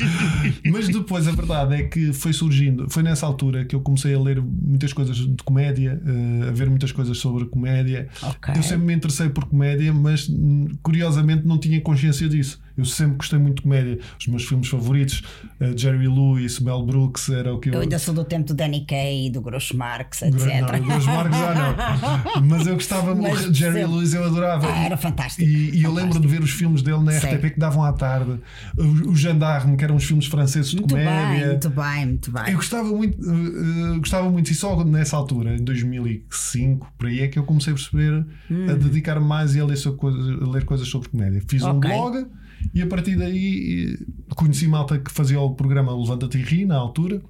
[0.70, 4.20] Mas depois a verdade é que foi surgindo, foi nessa altura que eu comecei a
[4.20, 8.08] ler muitas coisas de comédia, eh, a ver muitas coisas sobre comédia.
[8.22, 8.54] Ok.
[8.56, 12.60] Eu sempre me interessei por comédia, mas hum, curiosamente não tinha consciência disso.
[12.76, 13.98] Eu sempre gostei muito de comédia.
[14.18, 15.22] Os meus filmes favoritos,
[15.60, 17.74] eh, Jerry Lewis, Mel Brooks, era o que eu.
[17.74, 20.80] Eu ainda sou do tempo do Danny Kaye, do Groucho Marx, Não, etc.
[20.80, 22.42] o Grosso Marques já não.
[22.48, 23.52] Mas eu gostava muito.
[23.54, 23.94] Jerry sempre.
[23.94, 24.66] Lewis eu adorava.
[24.72, 25.42] Ah, era fantástico.
[25.48, 27.34] E, e eu lembro de ver os filmes dele na Sei.
[27.34, 28.40] RTP que davam à tarde.
[28.76, 31.46] O, o Gendarme, que eram uns filmes franceses de Muito bem, comédia.
[31.48, 32.42] muito bem, muito bem.
[32.48, 37.28] Eu gostava muito, eh, gostava muito, e só nessa altura, em 2005, por aí é
[37.28, 38.66] que eu comecei a perceber, Hum.
[38.70, 41.42] a dedicar-me mais e a ler, coisas, a ler coisas sobre comédia.
[41.48, 41.90] Fiz um Ok.
[41.90, 42.26] blog
[42.74, 46.76] e a partir daí eh, conheci malta que fazia o programa Levanta-te e Ri na
[46.76, 47.22] altura.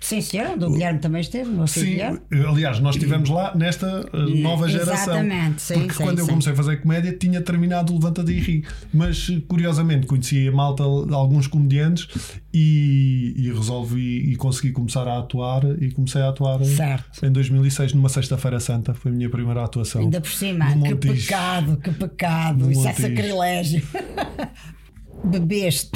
[0.00, 2.20] Sim, senhor, do Guilherme também esteve, no Sim, Guilherme.
[2.48, 4.94] aliás, nós estivemos lá nesta uh, nova geração.
[5.14, 6.30] Exatamente, sim, porque sim, quando eu sim.
[6.30, 8.64] comecei a fazer comédia tinha terminado o Levanta e Ri.
[8.94, 12.08] Mas curiosamente conheci a malta, alguns comediantes
[12.52, 15.64] e, e resolvi e consegui começar a atuar.
[15.80, 17.24] E comecei a atuar em- Certo.
[17.24, 18.94] em 2006, numa Sexta-feira Santa.
[18.94, 20.00] Foi a minha primeira atuação.
[20.00, 23.82] Ainda por cima, que pecado, que pecado, isso é sacrilégio.
[25.24, 25.90] Bebeste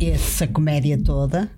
[0.00, 1.50] essa comédia toda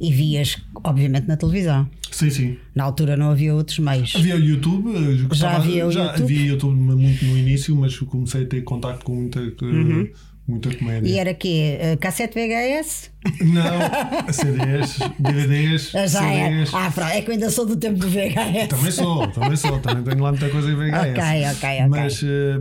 [0.00, 1.88] e vias, obviamente, na televisão.
[2.10, 2.56] Sim, sim.
[2.74, 4.12] Na altura não havia outros meios.
[4.14, 6.22] Havia o YouTube, uh, gostava- havia o já YouTube?
[6.22, 10.08] havia YouTube muito no início, mas comecei a ter contacto com muita, uh,
[10.46, 11.08] muita comédia.
[11.10, 11.16] Uhum.
[11.16, 11.76] E era quê?
[11.80, 13.10] Eh, Cassete VHS?
[13.40, 16.64] Não, CDs, DVDs, Ah, Já é.
[16.72, 18.68] Ah, fra- é que eu ainda sou do tempo do VHS.
[18.68, 21.10] Também sou, também sou, também tenho lá muita coisa em VHS.
[21.10, 21.88] Ok, ok, ok.
[21.88, 22.60] Mas, eh,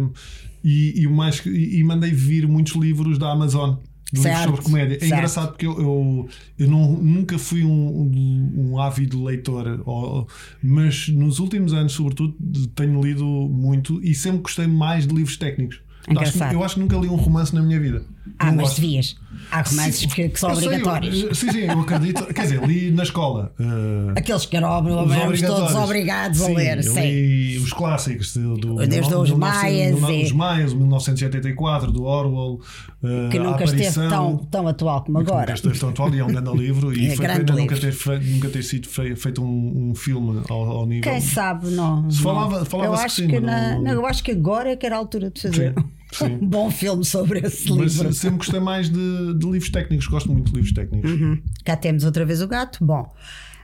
[0.63, 3.75] e, e, mais, e e mandei vir muitos livros da Amazon.
[4.13, 4.95] De Livros Certo, sobre comédia.
[4.95, 5.13] É certo.
[5.13, 10.27] engraçado porque eu, eu, eu não, nunca fui um, um, um ávido leitor, ou-
[10.61, 12.35] mas nos últimos anos, sobretudo,
[12.75, 15.81] tenho lido muito e sempre gostei mais de livros técnicos.
[16.17, 18.05] Acho que- eu acho que nunca li um romance na minha vida.
[18.37, 18.81] Ah, Não mas gosto.
[18.81, 19.15] devias.
[19.51, 21.37] Há romances Sim, que, que são eu sei, eu- obrigatórios.
[21.37, 22.25] sim, sim, eu acredito.
[22.33, 23.53] Quer dizer, li na escola.
[23.59, 25.41] eh, Aqueles que eram éramos obrigatórios.
[25.41, 26.77] todos obrigados a Sim, ler.
[26.77, 27.01] eu Sim.
[27.01, 32.59] li os clássicos do, do Desde os 1900, Maias os Maias, 1984, do Orwell,
[33.03, 35.53] eh, Que a nunca esteve tão, tão atual como que Nunca agora.
[35.53, 37.91] esteve tão atual e é um grande livro e É foi grande pena nunca ter,
[37.91, 41.11] fe- nunca ter sido fe- feito um, um filme ao, ao nível.
[41.11, 42.09] Quem sabe não.
[42.09, 42.23] Se não.
[42.23, 44.85] falava- eu falava-se acho que que na- não- não, eu acho que agora é que
[44.85, 45.83] era a altura de fazer Sim,
[46.17, 46.35] sim.
[46.35, 48.13] um bom filme sobre esse Mas livro.
[48.13, 51.11] sempre gostei mais de, de livros técnicos, gosto muito de livros técnicos.
[51.11, 51.41] Uhum.
[51.63, 52.83] Cá temos outra vez o gato.
[52.83, 53.11] Bom,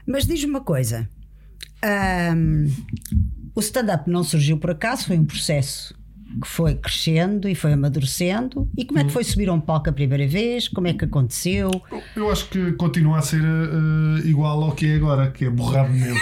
[0.06, 1.08] mas diz-me uma coisa:
[1.82, 2.66] Ahm,
[3.54, 5.94] o stand-up não surgiu por acaso, foi um processo
[6.44, 8.68] foi crescendo e foi amadurecendo.
[8.76, 10.68] E como é que foi subir a um palco a primeira vez?
[10.68, 11.70] Como é que aconteceu?
[12.14, 15.92] Eu acho que continua a ser eh, igual ao que é agora, que é borrado
[15.92, 16.18] mesmo.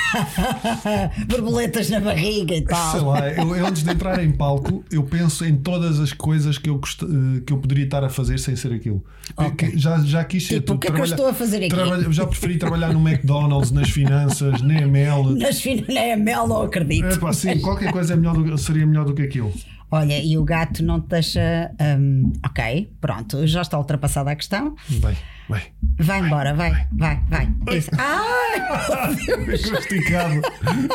[1.28, 2.90] Borboletas na barriga e tal.
[2.92, 6.58] Sei lá, eu, eu antes de entrar em palco, eu penso em todas as coisas
[6.58, 9.04] que eu, gost- eh, que eu poderia estar a fazer sem ser aquilo.
[9.36, 9.70] Ok.
[9.72, 11.68] Que Já, já quis ser Tipo, o que é que eu estou a fazer aqui?
[11.68, 15.34] trabalha- já preferi trabalhar no McDonald's, nas finanças, na ML.
[15.38, 17.04] Nas nem a mel, não acredito.
[17.06, 19.52] É, pá, sim, qualquer coisa é melhor do- seria melhor do que aquilo.
[19.90, 21.70] Olha, e o gato não te deixa.
[21.98, 24.74] hum, ok, pronto, já está ultrapassada a questão.
[25.00, 25.16] Vai,
[25.48, 25.62] vai.
[25.98, 27.48] Vai embora, vai, vai, vai.
[27.76, 27.90] Isso.
[27.96, 30.42] Ai, Ficou esticado.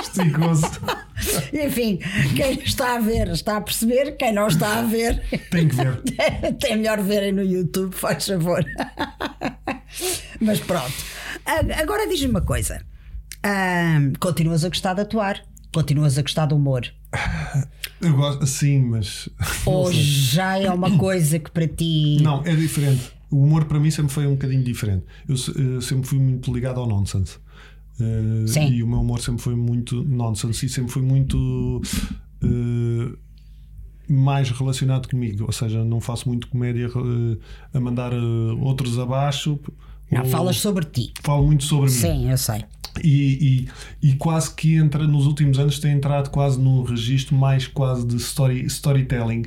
[0.02, 0.80] Esticou-se.
[1.66, 2.00] enfim,
[2.36, 5.22] quem está a ver está a perceber, quem não está a ver.
[5.50, 6.02] Tem que ver.
[6.62, 8.64] Tem melhor verem no YouTube, faz favor.
[10.40, 10.94] Mas pronto.
[11.82, 12.82] Agora diz-me uma coisa:
[13.44, 15.42] Ahm, continuas a gostar de atuar?
[15.74, 16.84] Continuas a gostar do humor?
[18.02, 19.30] Eu gosto, sim, mas.
[19.66, 22.18] Ou já é uma coisa que para ti.
[22.22, 23.12] Não, é diferente.
[23.30, 25.06] O humor para mim sempre foi um bocadinho diferente.
[25.28, 27.38] Eu se- eh, sempre fui muito ligado ao nonsense.
[28.48, 28.72] Sim.
[28.74, 31.82] E o meu humor sempre foi muito nonsense e sempre foi muito
[32.44, 33.16] eh,
[34.10, 35.46] mais relacionado comigo.
[35.46, 37.38] Ou seja, não faço muito comédia eh,
[37.74, 38.12] a mandar
[38.60, 39.60] outros abaixo.
[40.12, 41.14] Não, falas sobre ti.
[41.24, 41.96] Falo muito sobre mim.
[41.98, 42.66] Sim, eu sei.
[43.04, 43.68] E,
[44.02, 48.06] e, e quase que entra nos últimos anos tem entrado quase num registro mais quase
[48.06, 49.44] de story, storytelling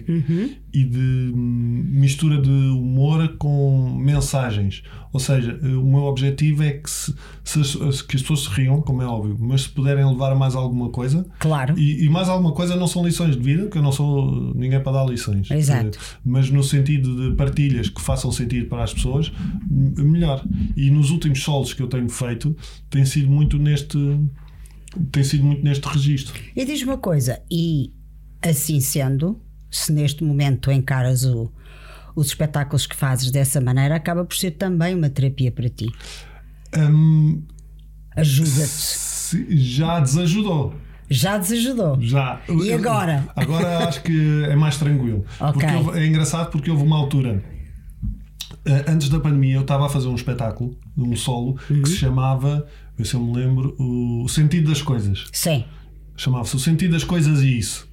[0.77, 4.83] e de hum, mistura de humor com mensagens.
[5.11, 8.51] Ou seja, eh, o meu objetivo é que, se, se as, que as pessoas se
[8.51, 11.27] riam, como é óbvio, mas se puderem levar mais alguma coisa.
[11.39, 11.79] Claro.
[11.79, 14.79] E, e mais alguma coisa não são lições de vida, que eu não sou ninguém
[14.83, 15.51] para dar lições.
[15.51, 15.97] Exato.
[15.97, 19.33] Eh, Mas no sentido de partilhas que façam sentido para as pessoas,
[19.71, 20.45] melhor.
[20.77, 22.55] E nos últimos solos que eu tenho feito,
[22.91, 23.97] tem sido muito neste.
[25.11, 26.35] Tem sido muito neste registro.
[26.55, 27.93] E diz uma coisa, e
[28.43, 29.41] assim sendo,
[29.77, 31.51] se neste momento tu encaras o-
[32.15, 35.87] os espetáculos que fazes dessa maneira, acaba por ser também uma terapia para ti.
[36.77, 37.43] Hum,
[38.15, 39.47] Ajuda-te.
[39.57, 40.75] já desajudou.
[41.09, 41.99] Já desajudou.
[42.01, 42.41] Já.
[42.49, 43.29] E agora?
[43.37, 45.25] Agora acho que é mais tranquilo.
[45.41, 45.53] Ok.
[45.61, 47.45] Porque houve- é engraçado porque houve uma altura.
[48.65, 51.83] eh, Antes da pandemia, eu estava a fazer um espetáculo, um solo, Uhum.
[51.83, 52.67] que se chamava,
[53.05, 55.27] se eu me lembro, O Sentido das Coisas.
[55.33, 55.65] Sim,
[56.17, 57.86] Chamava-se O Sentido das Coisas e Isso.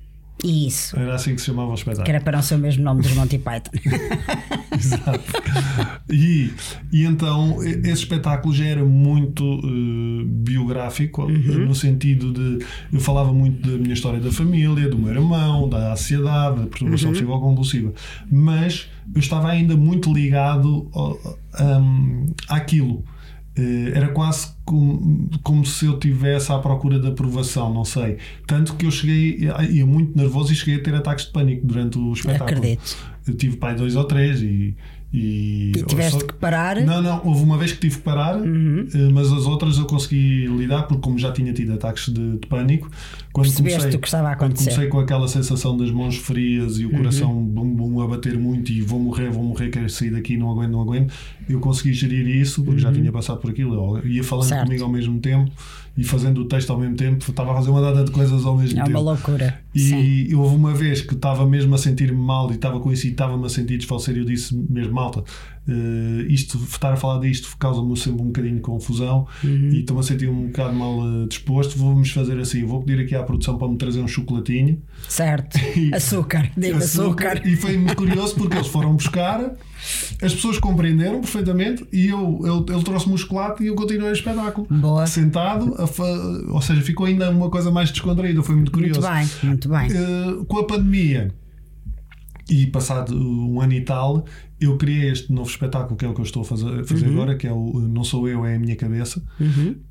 [0.44, 0.98] Isso.
[1.00, 2.06] Era assim que se chamava o espetáculo.
[2.06, 3.72] Que era para não ser o mesmo nome dos Monty Python.
[4.76, 5.24] Exato.
[6.10, 6.52] E,
[6.92, 13.32] e então esse espetáculo já era muito eh, biográfico, eh, no sentido de eu falava
[13.32, 17.94] muito da minha história da família, do meu irmão, da ansiedade, da perturbação psicótica compulsiva,
[18.32, 21.20] mas eu estava ainda muito ligado ao-
[21.60, 23.04] am, àquilo.
[23.56, 28.18] Eh, Era quase como, como se eu tivesse à procura de aprovação, não sei.
[28.48, 31.98] Tanto que eu cheguei, ia muito nervoso e cheguei a ter ataques de pânico durante
[32.00, 32.58] o espetáculo.
[32.58, 32.98] Acredito.
[33.28, 34.42] Eu tive pai dois ou três.
[34.42, 34.76] E,
[35.14, 36.78] E tiveste só- que parar.
[36.78, 38.88] Não, não, houve uma vez que tive que parar, Uhum.
[38.92, 42.48] eh, mas as outras eu consegui lidar, porque como já tinha tido ataques de, de
[42.48, 42.90] pânico,
[43.32, 44.70] quando Percebeste comecei, o que estava a quando acontecer.
[44.72, 44.76] Uhum.
[44.76, 48.72] comecei com aquela sensação das mãos frias e o coração bum, bum, a bater muito
[48.72, 51.14] e vou morrer, vou morrer, quero sair daqui, não aguento, não aguento,
[51.48, 54.50] eu consegui gerir isso, porque já tinha passado por aquilo, eu ia falando Uhum.
[54.50, 54.66] Certo.
[54.66, 55.52] comigo ao mesmo tempo
[55.96, 58.58] e fazendo o texto ao mesmo tempo, estava a fazer uma data de coisas ao
[58.58, 58.98] mesmo É tempo.
[58.98, 59.62] uma loucura.
[59.80, 60.00] Sim.
[60.00, 63.12] E houve uma vez que estava mesmo a sentir-me mal e estava com isso e
[63.12, 65.24] estava-me a sentir desfalsecer e eu disse mesmo, malta,
[65.68, 69.70] eh, isto, estar a falar disto causa-me sempre um bocadinho de confusão Uhum.
[69.72, 71.78] e estou-me a sentir um bocado mal eh, disposto.
[71.78, 74.82] Vamos fazer assim: vou pedir aqui à produção para me trazer um chocolatinho.
[75.08, 75.58] Certo.
[75.94, 76.50] Açúcar.
[76.58, 77.42] Diga açúcar.
[77.48, 79.54] E foi muito curioso porque eles foram buscar,
[80.22, 84.14] as pessoas compreenderam perfeitamente e eu, ele, ele trouxe-me o chocolate e eu continuei o
[84.14, 84.68] espetáculo.
[84.70, 85.06] Boa.
[85.08, 86.04] Sentado, fa-
[86.50, 88.42] ou seja, ficou ainda uma coisa mais descontraída.
[88.44, 89.02] Foi muito curioso.
[89.02, 89.88] Muito bem, muito bem.
[89.92, 91.34] Eh, com a pandemia
[92.50, 94.26] e passado um ano e tal,
[94.60, 97.36] eu criei este novo espetáculo que é o que eu estou a fazer, fazer agora,
[97.38, 99.24] que é o Não Sou Eu, é a Minha Cabeça,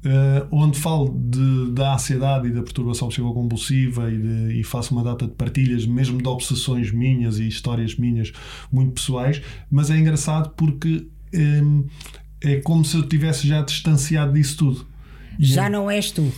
[0.05, 5.03] eh, onde falo de, da ansiedade e da perturbação psicocompulsiva e, de- e faço uma
[5.03, 8.33] data de partilhas, mesmo de obsessões minhas e histórias minhas
[8.71, 11.87] muito pessoais, mas é engraçado porque em,
[12.43, 14.87] é como se eu tivesse já distanciado disso tudo.
[15.39, 16.31] Já não és tu.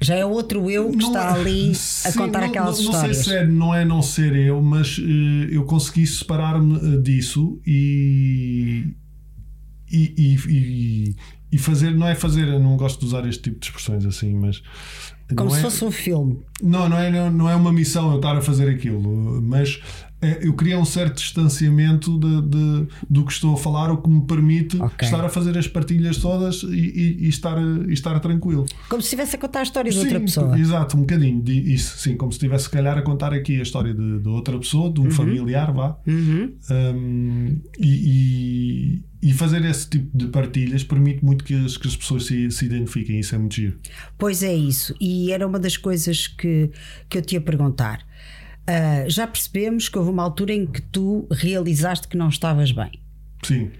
[0.00, 2.84] Já é outro eu que Não está é- ali a Sim, contar não, aquelas não,
[2.84, 3.16] histórias.
[3.18, 7.00] Não sei se é, não é não ser eu, mas eh, eu consegui separar-me eh,
[7.00, 8.86] disso e,
[9.90, 11.16] e, e, e-
[11.52, 14.34] e fazer, não é fazer, eu não gosto de usar este tipo de expressões assim,
[14.34, 14.60] mas.
[15.36, 16.40] Como não se é, fosse um filme.
[16.62, 19.00] não, não é, não, não é uma missão eu estar a fazer aquilo,
[19.40, 19.80] mas
[20.42, 24.24] eu queria um certo distanciamento de, de- do que estou a falar, o que me
[24.26, 25.06] permite Ok.
[25.06, 27.56] estar a fazer as partilhas todas e, e- e estar,
[27.88, 28.66] e estar tranquilo.
[28.88, 30.58] Como se estivesse a contar a história de outra pessoa.
[30.58, 33.62] Exato, um bocadinho de isso, sim, como se estivesse se calhar a contar aqui a
[33.62, 35.96] história de, de outra pessoa, de um familiar, vá.
[36.06, 36.52] Uhum.
[36.70, 41.96] Um, e, e, e fazer esse tipo de partilhas permite muito que as, que as
[41.96, 43.78] pessoas se, se identifiquem, isso é muito giro.
[44.18, 44.94] Pois é isso.
[45.00, 46.70] E era uma das coisas que,
[47.08, 48.00] que eu te ia perguntar.
[48.66, 52.92] Ah, já percebemos que houve uma altura em que tu realizaste que não estavas bem.
[53.42, 53.70] Sim,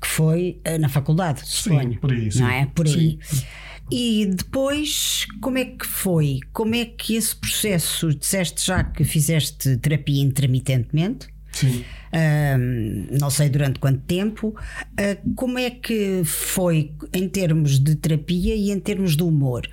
[0.00, 1.98] Que foi ah, na faculdade, suponho.
[1.98, 2.40] por aí, sim.
[2.40, 2.66] Não é?
[2.66, 3.18] Por aí.
[3.90, 6.40] E depois, como é que foi?
[6.52, 11.28] Como é que esse processo, disseste já que fizeste terapia intermitentemente?
[11.52, 11.84] Sim.
[12.12, 14.48] Uh, não sei durante quanto tempo.
[14.48, 19.68] Uh, como é que foi em termos de terapia e em termos de humor?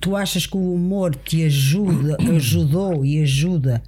[0.00, 3.82] Tu achas que o humor te ajuda, ajudou e ajuda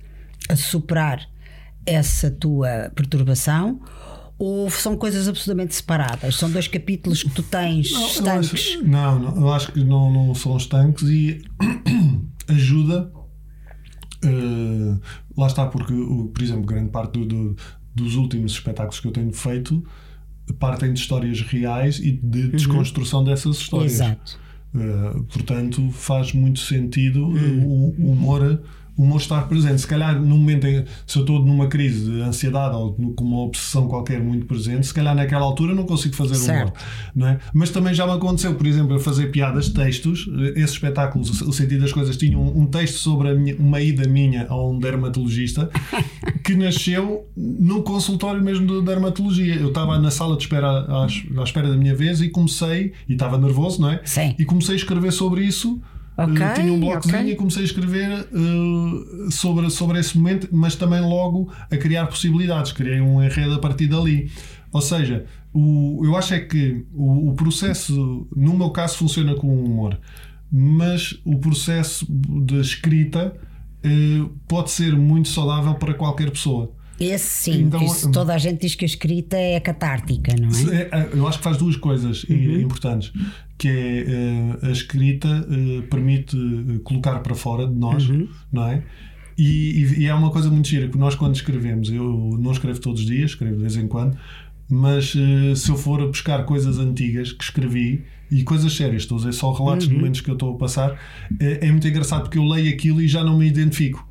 [0.48, 1.28] a superar
[1.86, 3.80] essa tua perturbação?
[4.38, 6.36] Ou são coisas absolutamente separadas?
[6.36, 8.52] São dois capítulos que tu tens Não, eu estanques?
[8.52, 11.42] acho- não, não, eu acho que não, não são estanques e
[12.48, 13.12] ajuda.
[14.24, 14.98] eh,
[15.36, 17.56] lá está, porque, o- por exemplo, grande parte do- do-
[17.94, 19.84] dos últimos espetáculos que eu tenho feito
[20.58, 23.94] partem de histórias reais e de desconstrução dessas histórias.
[23.94, 24.38] Exato.
[24.74, 28.62] Uh, portanto, faz muito sentido uh, o, o humor,
[28.98, 29.80] o humor estar presente.
[29.80, 33.38] Se calhar, no momento em se eu estou numa crise de ansiedade ou com uma
[33.42, 36.44] obsessão qualquer muito presente, se calhar naquela altura não consigo fazer humor.
[36.46, 36.80] Certo.
[37.14, 37.38] Não é?
[37.54, 40.28] Mas também já me aconteceu, por exemplo, eu fazer piadas, textos.
[40.56, 44.06] Esse espetáculo, o sentido das coisas, tinha um, um texto sobre a minha- uma ida
[44.08, 45.70] minha a um dermatologista
[46.44, 49.54] que nasceu no consultório mesmo de dermatologia.
[49.54, 53.12] Eu estava na sala de espera à, à espera da minha vez e comecei, e
[53.12, 54.00] estava nervoso, não é?
[54.04, 54.34] Sim.
[54.38, 55.80] E comecei a escrever sobre isso.
[56.18, 57.32] Ok, Uh, tinha um blocozinho ok.
[57.32, 62.72] e comecei a escrever uh, sobre, sobre esse momento, mas também logo a criar possibilidades.
[62.72, 64.28] Criei um enredo a partir dali.
[64.72, 69.46] Ou seja, o, eu acho é que o, o processo, no meu caso, funciona com
[69.46, 69.96] o humor,
[70.50, 73.32] mas o processo de escrita
[73.84, 76.72] uh, pode ser muito saudável para qualquer pessoa.
[77.00, 80.74] Esse sim, Então, isso toda a gente diz que a escrita é catártica, não é?
[80.74, 83.12] É, é, Eu acho que faz duas coisas i- importantes,
[83.56, 88.04] que é eh, a escrita eh, permite eh, colocar para fora de nós,
[88.52, 88.82] não é?
[89.36, 93.00] E, e- é uma coisa muito gira, porque nós quando escrevemos, eu não escrevo todos
[93.02, 94.16] os dias, escrevo de vez em quando,
[94.68, 95.12] mas
[95.56, 99.32] se eu for a buscar coisas antigas que escrevi e coisas sérias, estou a dizer
[99.32, 100.98] só relatos de momentos que eu estou a passar,
[101.40, 104.06] é, é muito engraçado porque eu leio aquilo e já não me identifico.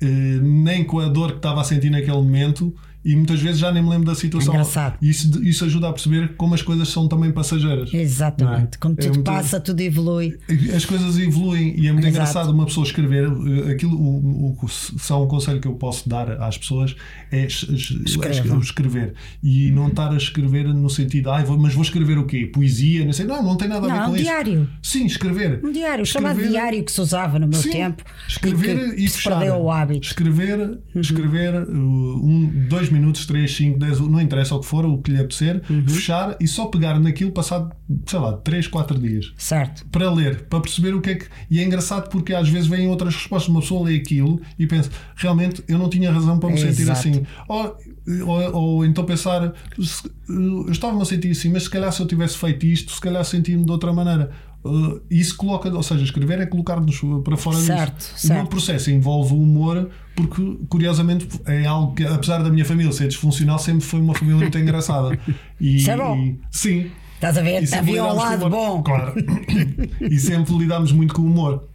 [0.00, 0.06] Eh,
[0.40, 2.74] nem com a dor que estava a sentir naquele momento
[3.10, 4.52] e muitas vezes já nem me lembro da situação.
[4.52, 4.96] Engraçado.
[5.02, 7.92] Isso, isso ajuda a perceber como as coisas são também passageiras.
[7.92, 8.74] Exatamente.
[8.76, 8.78] É?
[8.78, 10.38] Como É tudo muito- passa, tudo evolui.
[10.74, 12.08] As coisas evoluem e é muito Exato.
[12.08, 16.30] engraçado uma pessoa escrever eh, aquilo, o, o, só um conselho que eu posso dar
[16.42, 16.94] às pessoas
[17.32, 18.58] é Escrevam.
[18.60, 22.46] escrever e não estar a escrever no sentido, ah, mas vou escrever o quê?
[22.52, 23.04] Poesia?
[23.04, 24.24] Não sei, não, não tem nada a ver Não, com um isso.
[24.24, 24.68] diário.
[24.82, 25.60] Sim, escrever.
[25.64, 29.02] Um diário, chamado Escrever- diário que se usava no meu Sim, tempo escrever e que
[29.04, 29.38] e, se fechar.
[29.38, 29.98] perdeu o hábito.
[29.98, 30.10] Uhum.
[30.10, 34.98] Escrever, escrever uh, um, dois minutos, três, cinco, dez, não interessa o que for, o
[34.98, 35.86] que lhe apetecer, Uhum.
[35.88, 37.74] fechar e só pegar naquilo passado,
[38.06, 39.32] sei lá, três, quatro dias.
[39.36, 39.86] Certo.
[39.90, 41.26] Para ler, para perceber o que é que.
[41.50, 43.48] E é engraçado porque às vezes vêm outras respostas.
[43.48, 46.98] Uma pessoa lê aquilo e pensa, realmente eu não tinha razão para me sentir Exato.
[46.98, 47.26] assim.
[47.48, 47.76] Ou,
[48.26, 49.52] ou, ou então pensar,
[50.28, 53.24] eu estava-me a sentir assim, mas se calhar se eu tivesse feito isto, se calhar
[53.24, 54.30] sentia-me de outra maneira.
[54.64, 58.12] Uh, isso coloca, ou seja, escrever é colocar-nos para fora Certo, disso.
[58.16, 58.38] O certo.
[58.40, 63.06] meu processo envolve o humor, porque curiosamente é algo que, apesar da minha família ser
[63.08, 65.18] disfuncional, sempre foi uma família muito engraçada.
[65.60, 66.16] E, Isso é bom.
[66.16, 66.90] e- sim.
[67.14, 67.68] Estás a ver?
[67.74, 68.50] Havia um lado humor.
[68.50, 68.82] bom.
[68.82, 69.14] Claro.
[70.00, 71.68] e sempre lidámos muito com o humor.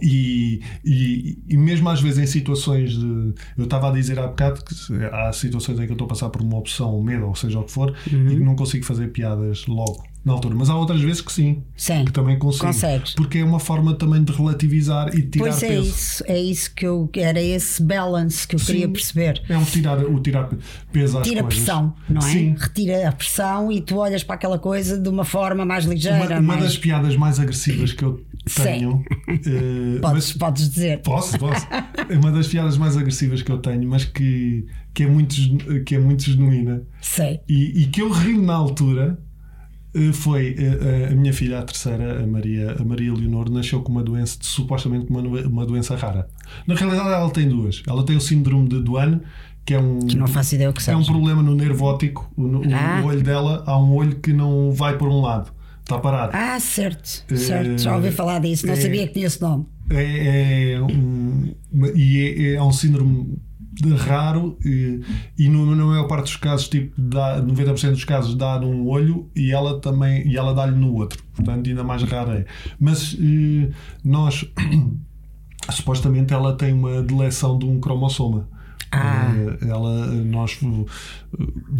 [0.00, 3.34] E, e, e mesmo às vezes em situações de.
[3.58, 4.74] Eu estava a dizer há bocado que
[5.12, 7.58] há situações em que eu estou a passar por uma opção, um medo, ou seja
[7.58, 8.26] o que for, Uhum.
[8.30, 10.54] e que não consigo fazer piadas logo na altura.
[10.54, 12.04] Mas há outras vezes que sim, Sim.
[12.04, 12.66] que também consigo.
[12.66, 13.14] Consegues.
[13.14, 15.88] Porque é uma forma também de relativizar e de tirar Pois é peso.
[15.88, 18.92] isso, é isso que eu era esse balance que eu queria Sim.
[18.92, 19.42] perceber.
[19.48, 20.48] É um tirar, o tirar
[20.92, 21.64] peso às Tira a coisas.
[21.64, 22.30] pressão, não é?
[22.30, 22.54] Sim.
[22.58, 26.16] Retira a pressão e tu olhas para aquela coisa de uma forma mais ligeira.
[26.18, 26.62] Uma, uma mais...
[26.64, 28.62] das piadas mais agressivas que eu Sim.
[28.62, 29.04] tenho.
[29.28, 31.00] eh, Podes, mas- podes dizer.
[31.02, 31.66] Posso, posso.
[32.10, 35.34] É uma das piadas mais agressivas que eu tenho, mas que, que, é, muito,
[35.84, 37.38] que é muito genuína Sei.
[37.48, 39.16] e, e que eu ri na altura.
[39.94, 43.90] Eh, Foi eh, a minha filha, a terceira, a Maria, a Maria Leonor, nasceu com
[43.92, 46.28] uma doença, supostamente uma, uma doença rara.
[46.66, 47.82] Na realidade, ela tem duas.
[47.86, 49.20] Ela tem o síndrome de Duane,
[49.64, 51.12] que é um, Que não faço ideia o que é um seja.
[51.12, 52.30] problema no nervo óptico.
[52.36, 53.02] O, no- o Ah.
[53.04, 56.32] olho dela, há um olho que não vai por um lado, está parado.
[56.34, 57.78] Ah, certo, certo.
[57.82, 59.66] Já ouvi falar disso, não é- sabia que tinha esse nome.
[59.90, 61.52] é, é um,
[61.94, 63.36] e é, é um síndrome
[63.72, 65.00] de raro e,
[65.38, 69.30] e no- na maior parte dos casos, tipo, dá, 90% dos casos dá num olho
[69.36, 71.22] e ela também e ela dá-lhe no outro.
[71.34, 72.44] Portanto, ainda mais raro é.
[72.78, 73.70] Mas eh,
[74.04, 74.44] nós
[75.70, 78.48] supostamente ela tem uma deleção de um cromossoma.
[78.92, 79.32] Ah.
[79.32, 80.58] Uh, ela, nós,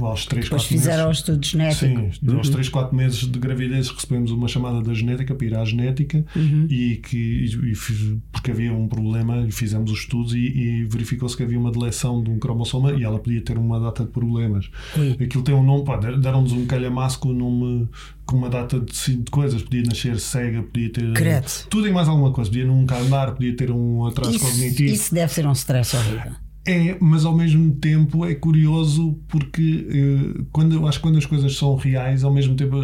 [0.00, 1.18] aos 3, Depois 4 fizeram meses.
[1.18, 2.12] estudo genético.
[2.24, 5.64] Sim, aos 3, 4 meses de gravidez recebemos uma chamada da genética para ir à
[5.64, 6.24] genética
[6.68, 11.58] e que e, porque havia um problema fizemos os estudos e, e verificou-se que havia
[11.58, 14.70] uma deleção de um cromossoma e ela podia ter uma data de problemas.
[14.96, 15.12] Ui.
[15.20, 15.84] Aquilo tem um nome,
[16.20, 17.88] deram-nos um calhamaço com o nome
[18.24, 21.50] com uma data de, de coisas, podia nascer cega, podia ter Credo.
[21.68, 24.92] tudo e mais alguma coisa, podia nunca andar, podia ter um atraso Isso, cognitivo.
[24.94, 26.32] isso deve ser um stress horrível.
[26.66, 31.24] É, mas ao mesmo tempo é curioso porque eh, quando, eu acho que quando as
[31.24, 32.76] coisas são reais, ao mesmo tempo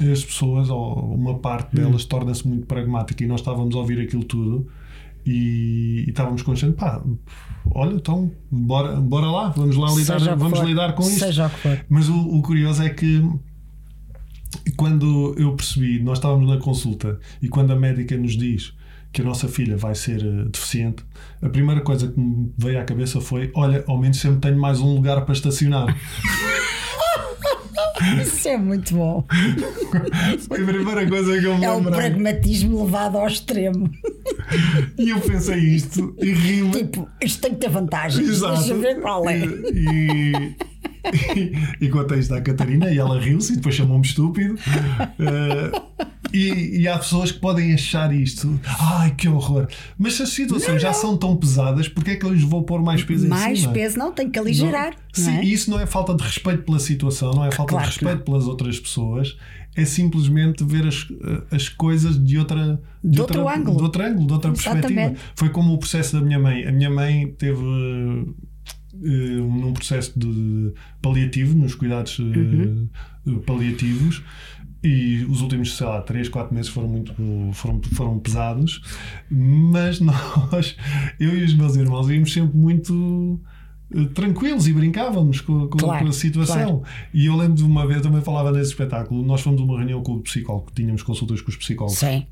[0.00, 4.00] eh, as pessoas, ou uma parte delas, torna-se muito pragmática e nós estávamos a ouvir
[4.00, 4.68] aquilo tudo
[5.26, 7.02] e, e estávamos conscientes, pá,
[7.72, 10.66] olha, então bora, bora lá, vamos lá lidar, Seja vamos for.
[10.66, 11.18] lidar com isto.
[11.18, 11.84] Seja o que for.
[11.88, 13.22] Mas o, o curioso é que
[14.76, 18.74] quando eu percebi, nós estávamos na consulta e quando a médica nos diz
[19.12, 21.04] que a nossa filha vai ser eh, deficiente,
[21.42, 24.80] a primeira coisa que me veio à cabeça foi: olha, ao menos sempre tenho mais
[24.80, 25.86] um lugar para estacionar.
[28.22, 29.26] Isso é muito bom.
[30.48, 31.94] Foi a primeira coisa que eu me É o lembrei.
[31.96, 33.90] pragmatismo levado ao extremo.
[34.98, 36.70] E eu pensei isto e ri-me.
[36.70, 38.26] Tipo, isto tem que ter vantagens.
[38.26, 38.58] Exato.
[38.58, 39.38] Deixa ver qual é.
[39.44, 40.32] E,
[41.36, 44.54] e, e contei isto à Catarina e ela riu-se e depois chamou-me estúpido.
[45.18, 45.82] Eh,
[46.32, 49.66] e, e há pessoas que podem achar isto, ai que horror.
[49.98, 52.82] Mas se as situações já são tão pesadas, porque é que eu lhes vou pôr
[52.82, 53.72] mais peso em Mais cima?
[53.72, 54.94] peso não, tem que aligerar.
[55.12, 55.44] Sim, não é?
[55.44, 58.22] e isso não é falta de respeito pela situação, não é falta Claro de respeito
[58.24, 59.36] pelas outras pessoas,
[59.76, 61.06] é simplesmente ver as,
[61.50, 63.76] as coisas de outra De outro outra, ângulo.
[63.76, 64.86] de outro ângulo, de outra Exatamente.
[64.94, 65.32] perspectiva.
[65.36, 66.66] Foi como o processo da minha mãe.
[66.66, 67.60] A minha mãe teve
[69.02, 72.90] eh, num processo de paliativo, nos cuidados eh,
[73.26, 73.38] Uhum.
[73.46, 74.22] paliativos.
[74.82, 77.14] E os últimos, sei lá, 3, 4 meses foram muito
[77.52, 78.80] foram, foram pesados,
[79.30, 80.74] mas nós,
[81.18, 83.38] eu e os meus irmãos, íamos sempre muito
[83.94, 86.82] eh, tranquilos e brincávamos com, com- Claro, com a situação.
[87.12, 89.76] E eu lembro de uma vez, eu também falava nesse espetáculo, nós fomos a uma
[89.76, 91.98] reunião com o psicólogo, tínhamos consultas com os psicólogos.
[91.98, 92.26] Sim.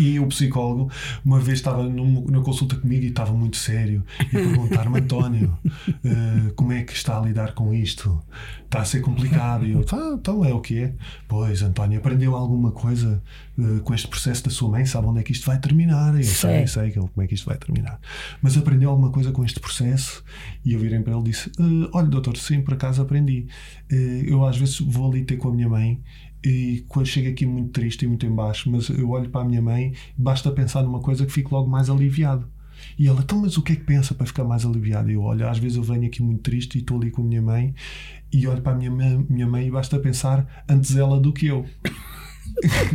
[0.00, 0.90] E o psicólogo,
[1.24, 5.56] uma vez estava num- na consulta comigo e estava muito sério e perguntar-me, António,
[6.04, 8.18] eh, como é que está a lidar com isto?
[8.64, 9.66] Está a ser complicado.
[9.66, 10.94] E eu, ah, então é o que é.
[11.28, 13.22] Pois, António, aprendeu alguma coisa
[13.58, 14.86] eh, com este processo da sua mãe?
[14.86, 16.14] Sabe onde é que isto vai terminar?
[16.16, 16.66] Eu sei, Sei.
[16.66, 18.00] sei que- como é que isto vai terminar.
[18.40, 20.24] Mas aprendeu alguma coisa com este processo?
[20.64, 23.46] E eu virei para ele e disse: "Eh, Olha, doutor, sim, por acaso aprendi.
[23.90, 26.00] Eu às vezes vou ali ter com a minha mãe
[26.44, 29.44] e quando chego aqui muito triste e muito em baixo, mas eu olho para a
[29.44, 32.48] minha mãe, basta pensar numa coisa que fico logo mais aliviado.
[32.98, 35.10] E ela, então, mas o que é que pensa para ficar mais aliviado?
[35.10, 37.24] E eu, olha, às vezes eu venho aqui muito triste e estou ali com a
[37.26, 37.74] minha mãe
[38.32, 41.46] e olho para a minha, mãe- minha mãe e basta pensar antes ela do que
[41.46, 41.66] eu.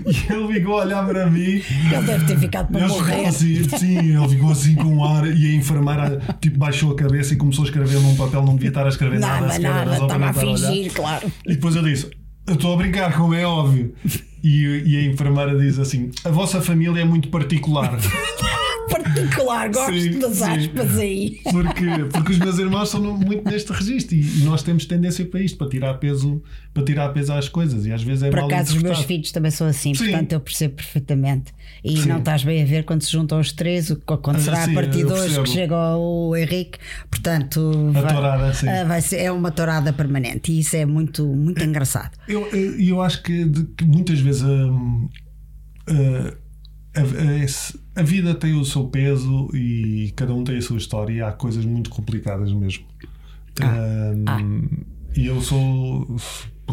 [0.05, 3.25] e ele ficou a olhar para mim Ele deve ter ficado para ele morrer.
[3.25, 7.33] assim, sim, ele ficou assim com um ar e a enfermeira tipo, baixou a cabeça
[7.33, 10.25] e começou a escrever num papel, não devia estar a escrever nada, Nada, nada, estava
[10.29, 11.31] a fingir, claro.
[11.45, 12.09] E depois eu disse:
[12.47, 13.93] Eu estou a brincar, como é óbvio.
[14.43, 17.97] E, e a enfermeira diz assim: A vossa família é muito particular.
[18.89, 20.43] Particular, gosto Sim, das sim.
[20.43, 21.39] aspas aí.
[21.43, 25.57] Porque, porque os meus irmãos são muito neste registro e, nós temos tendência para isto,
[25.57, 26.41] para tirar peso,
[26.73, 27.85] para tirar peso às coisas.
[27.85, 30.05] E às vezes é Por acaso, os meus filhos também são assim, Sim.
[30.05, 31.53] portanto eu percebo perfeitamente.
[31.83, 32.09] E Sim.
[32.09, 34.71] não estás bem a ver quando se juntam os três, o que acontecerá Ah, sim,
[34.71, 36.77] a partir de hoje que chega o Henrique.
[37.09, 38.67] Portanto, vai, sim.
[38.69, 42.11] ah, vai ser, é uma tourada permanente e isso é muito, muito engraçado.
[42.27, 45.07] Eu, eu, eu acho que, de- que muitas vezes hum,
[45.89, 46.37] uh,
[46.95, 51.13] a- esse- a vida tem o seu peso e cada um tem a sua história
[51.13, 52.85] e há coisas muito complicadas mesmo.
[53.61, 54.25] Hum,
[55.15, 56.17] E eu sou,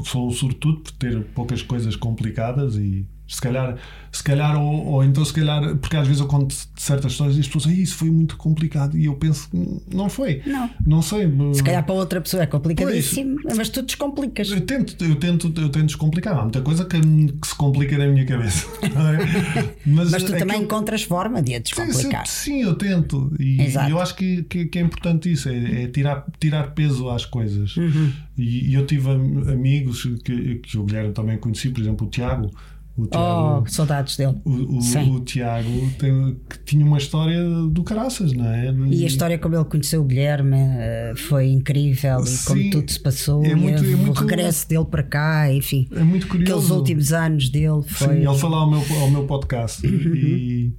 [0.05, 3.77] sou um sobretudo por ter poucas coisas complicadas e se calhar,
[4.13, 7.41] se calhar ou, ou então se calhar, porque às vezes eu conto certas histórias e
[7.41, 10.43] as pessoas, "Ai, isso foi muito complicado e eu penso, "Hum, não foi.
[10.47, 10.69] Não.
[10.87, 11.31] Não sei.
[11.55, 14.51] Se calhar para outra pessoa é complicadíssimo, mas tu descomplicas.
[14.51, 16.37] Eu tento, eu tento, eu tento descomplicar.
[16.39, 18.67] Há muita coisa que, que se complica na minha cabeça.
[18.83, 19.75] é?
[19.87, 22.27] Mas tu aquilo- também encontras forma de a Sim, sim, descomplicar.
[22.27, 23.33] sim, eu tento.
[23.41, 23.91] E, Exato.
[23.91, 27.77] eu acho que, que, que é importante isso: é, é tirar, tirar peso às coisas.
[27.77, 28.13] Uhum.
[28.37, 32.11] E, e eu tive am- amigos que, que o Guilherme também conheci, por exemplo, o
[32.11, 32.51] Tiago.
[32.95, 34.37] O Tiago, Oh, saudades dele.
[34.45, 35.17] o, o, sim.
[35.17, 35.69] o Tiago
[35.99, 38.71] tem, que tinha uma história do caraças, não é?
[38.91, 42.91] E a história como ele conheceu o Guilherme eh, foi incrível e como Sim, tudo
[42.93, 45.89] se passou, é e muito- é o muito- regresso dele para cá, enfim.
[45.91, 46.53] É muito curioso.
[46.53, 48.09] Aqueles últimos anos dele foi.
[48.17, 50.73] Sim, ele foi lá ao meu, ao meu podcast e,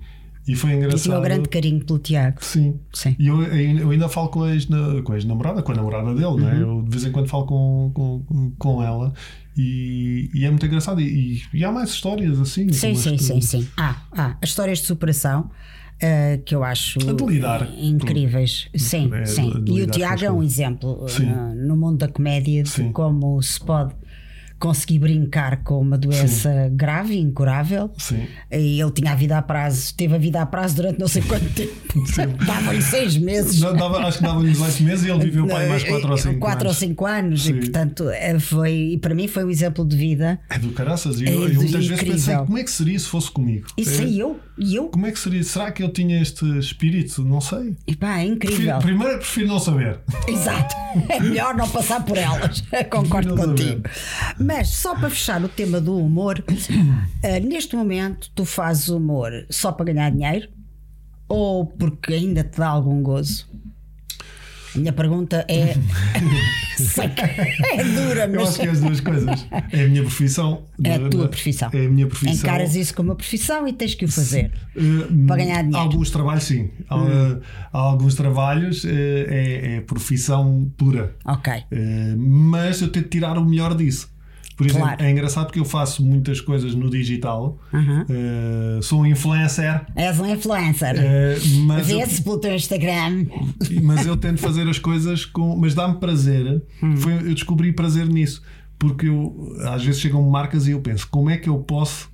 [0.47, 1.01] e foi e engraçado.
[1.01, 2.37] tinha um grande carinho pelo Tiago.
[2.41, 2.75] Sim.
[2.93, 3.15] Sim.
[3.17, 4.67] E eu, ainda- eu ainda falo com a ex-
[5.03, 6.53] com ex-namorada, com a namorada dele, né?
[6.53, 6.59] Uhum.
[6.77, 9.13] Eu de vez em quando falo com, com, com ela
[9.55, 10.99] e, e é muito engraçado.
[11.01, 12.71] E, e há mais histórias assim.
[12.71, 13.67] Sim, sim, sim, sim.
[13.77, 15.41] Ah, ah, as histórias de superação
[16.03, 17.67] uh, que eu acho lidar.
[17.77, 18.69] incríveis.
[18.75, 19.63] Sim, É, sim.
[19.67, 22.91] E o Tiago é um exemplo no, no mundo da comédia de Sim.
[22.91, 23.93] como se pode
[24.63, 27.91] conseguir brincar com uma doença grave e incurável.
[27.97, 28.25] Sim.
[28.49, 31.21] E ele tinha a vida a prazo, teve a vida a prazo durante não sei
[31.21, 31.73] quanto tempo.
[32.47, 33.59] Dava-lhe seis meses.
[33.59, 36.17] Não, dava- acho que dava-lhe 18 meses e ele viveu para aí mais 4 ou
[36.17, 36.77] 5 4 ou anos.
[36.77, 37.41] 5 anos.
[37.41, 37.59] E Sim.
[37.59, 40.39] portanto, é, foi, e para mim foi um exemplo de vida.
[40.49, 41.19] É do caraças.
[41.19, 42.13] E É eu, muitas vezes incrível.
[42.13, 43.67] pensei como é que seria se fosse comigo.
[43.77, 44.85] Isso É, e eu, e eu.
[44.85, 45.43] Como é que seria?
[45.43, 47.21] Será que eu tinha este espírito?
[47.23, 47.75] Não sei.
[47.85, 48.79] E pá, é Prefiro- incrível.
[48.79, 49.99] primeiro prefiro não saber.
[50.25, 50.73] Exato.
[51.09, 52.63] É melhor não passar por elas.
[52.89, 53.81] Concordo contigo.
[54.39, 56.43] Mas só para fechar o tema do humor,
[57.23, 60.49] eh, neste momento tu fazes humor só para ganhar dinheiro
[61.27, 63.47] ou porque ainda te dá algum gozo?
[64.75, 65.75] A minha pergunta é.
[67.73, 68.49] É dura, Eu mas.
[68.49, 69.47] acho que é as duas coisas.
[69.71, 70.63] É a minha profissão.
[70.83, 71.69] É a tua profissão.
[71.71, 72.33] É a minha profissão.
[72.33, 74.51] Encaras isso como uma profissão e tens que o fazer.
[74.75, 75.77] Uh, Para ganhar dinheiro.
[75.77, 75.81] Hum.
[75.81, 76.71] Alguns trabalhos, sim.
[76.89, 77.41] Há, uh,
[77.71, 81.15] há alguns trabalhos uh, é, é profissão pura.
[81.25, 81.53] Ok.
[81.53, 84.11] Uh, mas eu tento tirar o melhor disso.
[84.63, 85.03] Por exemplo, Claro.
[85.03, 87.59] é engraçado porque eu faço muitas coisas no digital.
[87.73, 88.01] Uhum.
[88.79, 89.85] Uh, sou um influencer.
[89.95, 90.95] És um influencer.
[90.95, 93.25] uh, mas, eu, Vê-se pelo teu Instagram.
[93.81, 95.55] mas eu tento fazer as coisas com.
[95.55, 96.63] Mas dá-me prazer.
[96.81, 96.97] Hum.
[96.97, 98.41] Foi, eu descobri prazer nisso.
[98.79, 102.09] Porque eu, às vezes chegam marcas e eu penso: como é que eu posso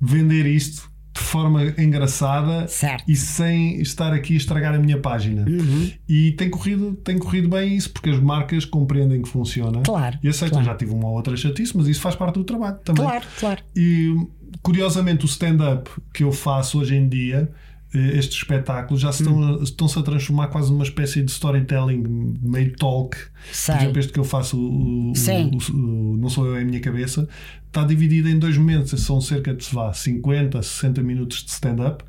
[0.00, 3.04] vender isto de forma engraçada Certo.
[3.08, 5.44] e sem estar aqui a estragar a minha página?
[5.48, 5.90] Uhum.
[6.08, 10.28] E tem corrido, tem corrido bem isso, porque as marcas compreendem que funciona Claro, e
[10.28, 10.58] aceitam.
[10.58, 10.66] claro.
[10.66, 13.04] Já tive uma ou outra chatice, mas isso faz parte do trabalho também.
[13.04, 13.62] Claro, claro.
[13.74, 14.14] E
[14.62, 17.50] curiosamente, o stand-up que eu faço hoje em dia,
[17.94, 19.62] estes espetáculos, já se estão, Hum.
[19.62, 23.16] estão-se a transformar quase numa espécie de storytelling, meio talk.
[23.52, 23.74] Sei.
[23.74, 26.80] Por exemplo, este que eu faço, o, o- o- Não Sou Eu, é a Minha
[26.80, 27.28] Cabeça,
[27.66, 29.00] está dividido em dois momentos.
[29.02, 32.04] São cerca de vá, 50, 60 minutos de stand-up.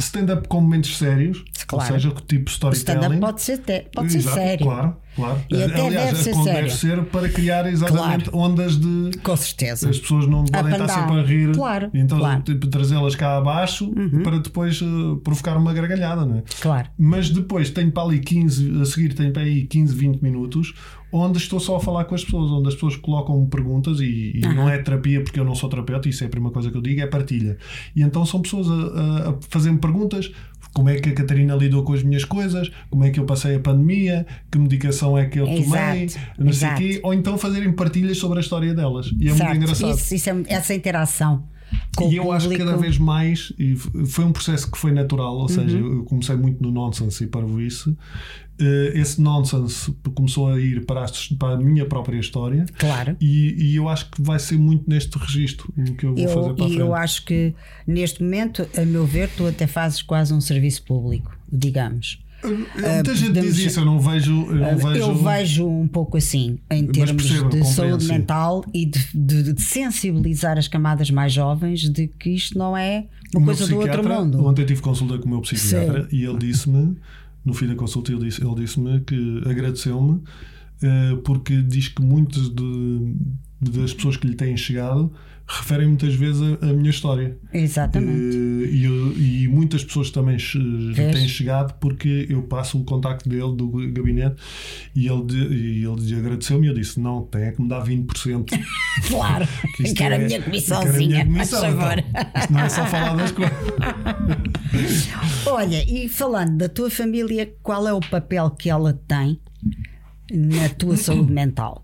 [0.00, 1.44] Stand-up com momentos sérios, Uhum.
[1.74, 1.94] Claro.
[1.94, 3.20] ou seja, tipo O stand-up storytelling.
[3.20, 4.66] pode ser, te- pode ser Exato, sério.
[4.66, 5.40] Claro, claro.
[5.50, 6.62] E até Aliás, deve ser como sério.
[6.62, 9.10] deve ser para criar exatamente ondas de.
[9.22, 9.90] Com certeza.
[9.90, 11.52] As pessoas não podem estar sempre a rir.
[11.54, 12.36] Claro, Então, claro.
[12.38, 12.42] Uhum.
[12.42, 14.86] tipo, trazê-las cá abaixo para depois eh,
[15.22, 16.42] provocar uma gargalhada, não é?
[16.60, 16.88] Claro.
[16.98, 20.74] Mas depois tenho para ali 15, a seguir tenho para aí 15, 20 minutos
[21.16, 24.40] onde estou só a falar com as pessoas, onde as pessoas colocam perguntas e, e
[24.40, 26.82] não é terapia porque eu não sou terapeuta, isso é a primeira coisa que eu
[26.82, 27.56] digo, é partilha.
[27.94, 30.32] E então são pessoas a, a, a fazer-me perguntas.
[30.74, 32.70] Como é que a Catarina lidou com as minhas coisas?
[32.90, 34.26] Como é que eu passei a pandemia?
[34.50, 35.62] Que medicação é que eu tomei?
[36.04, 36.80] Exato, Não sei exato.
[36.80, 37.00] quê.
[37.04, 39.10] Ou então fazerem partilhas sobre a história delas.
[39.18, 39.50] E é certo.
[39.50, 39.96] muito engraçado.
[39.96, 41.44] Isso, isso é, essa interação
[41.96, 42.70] com E eu acho que público.
[42.70, 45.98] cada vez mais, e foi um processo que foi natural, ou seja, Uhum.
[45.98, 47.96] eu comecei muito no nonsense e para isso.
[48.94, 51.06] Esse nonsense começou a ir para a,
[51.38, 53.16] para a minha própria história Claro.
[53.20, 56.50] e, e eu acho que vai ser muito neste registro o que eu vou fazer
[56.50, 56.80] Eu, para a e frente.
[56.80, 57.54] eu acho que
[57.84, 62.22] neste momento, a meu ver, tu até fazes quase um serviço público, digamos.
[62.48, 64.32] Muita gente podemos- diz isso, eu não vejo.
[64.32, 68.12] Eu, não vejo, Eu vejo um pouco assim, em termos percebo, de saúde sim.
[68.12, 73.06] mental e de, de- de sensibilizar as camadas mais jovens de que isto não é
[73.34, 74.44] O uma meu coisa do outro mundo.
[74.46, 76.96] Ontem tive consulta com o meu psiquiatra e ele disse-me,
[77.44, 80.20] no fim da consulta, ele disse- disse-me que agradeceu-me
[80.82, 82.48] eh, porque diz que muitas
[83.60, 85.12] das pessoas que lhe têm chegado
[85.46, 87.36] referem muitas vezes a, a minha história.
[87.52, 88.36] Exatamente.
[88.36, 91.14] Eh, e, eu- e muitas pessoas também Vês?
[91.14, 94.36] têm chegado porque eu passo o contacto dele do gabinete
[94.96, 97.84] e ele, de- e ele agradeceu-me e eu disse: Não, tem é que me dar
[97.84, 98.46] 20%.
[99.08, 101.98] Claro, Que quero a é- minha quero a comissãozinha, minha comissão, favor.
[101.98, 102.40] então.
[102.40, 103.54] Isto não é só falar das coisas.
[105.46, 109.38] Olha, e falando da tua família, qual é o papel que ela tem
[110.32, 111.83] na tua saúde mental?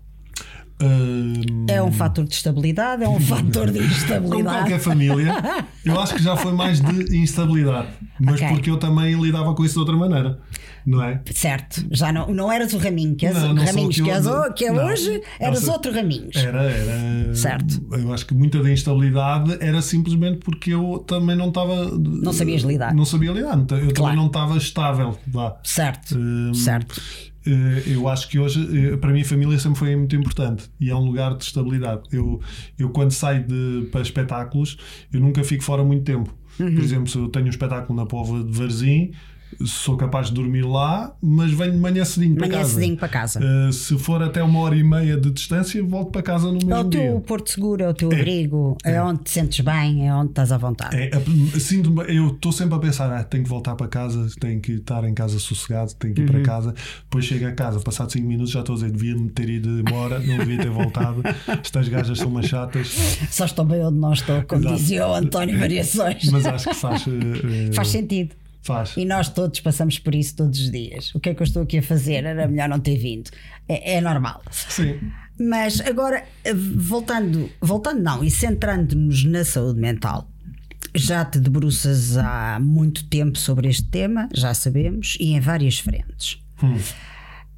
[0.81, 3.03] Hum, É um fator de estabilidade?
[3.03, 4.57] É um fator de Como instabilidade?
[4.57, 5.33] qualquer família,
[5.85, 7.87] eu acho que já foi mais de instabilidade,
[8.19, 8.47] mas Ok.
[8.49, 10.39] porque eu também lidava com isso de outra maneira,
[10.85, 11.21] não é?
[11.33, 14.53] Certo, já não, não eras o Raminho que és, Não, não Raminhos que, és, o-
[14.53, 15.09] que é não, hoje,
[15.39, 15.69] não eras sei.
[15.69, 16.35] outro Raminhos.
[16.35, 17.35] Era, era.
[17.35, 17.81] Certo.
[17.91, 21.85] Eu acho que muita da instabilidade era simplesmente porque eu também não estava.
[21.97, 22.93] Não sabias lidar.
[22.93, 23.95] Não sabia lidar, então eu Claro.
[23.95, 25.57] também não estava estável lá.
[25.63, 26.99] Certo, Hum, certo.
[27.45, 30.89] Eh, Eu acho que hoje, eh, para mim, a família sempre foi muito importante e
[30.89, 32.03] é um lugar de estabilidade.
[32.11, 32.39] Eu,
[32.77, 34.77] eu quando saio de, para espetáculos,
[35.11, 36.33] eu nunca fico fora muito tempo.
[36.59, 36.75] Uhum.
[36.75, 39.11] Por exemplo, se eu tenho um espetáculo na Pova de Varzim,
[39.65, 42.73] sou capaz de dormir lá, mas venho de manhã cedinho para Manhã casa.
[42.73, 43.39] cedinho para casa.
[43.43, 46.73] Eh, se for até uma hora e meia de distância, volto para casa no mesmo
[46.73, 47.19] É o teu dia.
[47.21, 49.01] porto seguro, é o teu abrigo, é.
[49.01, 50.95] onde te sentes bem, é onde estás à vontade.
[50.95, 51.11] É,
[52.07, 55.13] eu estou sempre a pensar, ah, tenho que voltar para casa, tenho que estar em
[55.13, 56.31] casa sossegado, tenho que ir Uhum.
[56.31, 56.75] para casa.
[57.03, 60.19] Depois chego a casa, passado 5 minutos, já estou a dizer, devia-me ter ido embora,
[60.19, 61.21] não devia ter voltado.
[61.47, 62.87] Estas gajas são umas chatas,
[63.29, 64.75] Só estou bem onde não estou, como Exato.
[64.77, 66.29] dizia o António Variações.
[66.31, 68.35] mas acho que faz, eh, Faz sentido.
[68.61, 68.95] Faz.
[68.95, 71.13] E nós todos passamos por isso todos os dias.
[71.15, 72.23] O que é que eu estou aqui a fazer?
[72.23, 73.31] Era melhor não ter vindo.
[73.67, 74.41] É, é normal.
[74.51, 74.99] Sim.
[75.39, 76.23] Mas agora,
[76.75, 80.29] voltando, voltando não, e centrando-nos na saúde mental,
[80.93, 86.39] já te debruças há muito tempo sobre este tema, já sabemos, e em várias frentes.
[86.61, 86.77] Hum.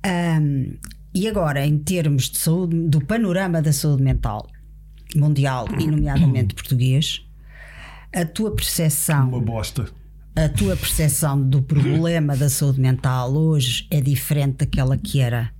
[0.05, 0.77] Um,
[1.13, 4.49] e agora, em termos de saúde, do panorama da saúde mental
[5.15, 7.25] mundial e, nomeadamente, português,
[8.13, 9.29] a tua percepção.
[9.29, 9.89] Uma bosta.
[10.35, 15.51] A tua percepção do problema da saúde mental hoje é diferente daquela que era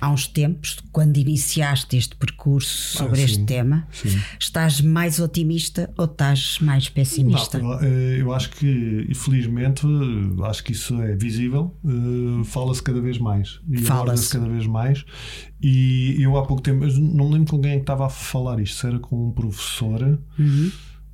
[0.00, 4.20] há uns tempos, quando iniciaste este percurso sobre ah, este tema, sim.
[4.38, 7.58] estás mais otimista ou estás mais pessimista?
[7.60, 9.86] Não, eu acho que, infelizmente,
[10.44, 15.04] acho que isso é visível, uh, fala-se cada vez mais fala-se cada vez mais.
[15.60, 18.80] E eu há pouco tempo, não me lembro com quem é estava a falar isto,
[18.80, 20.18] se era com um professor.
[20.36, 20.72] Uhum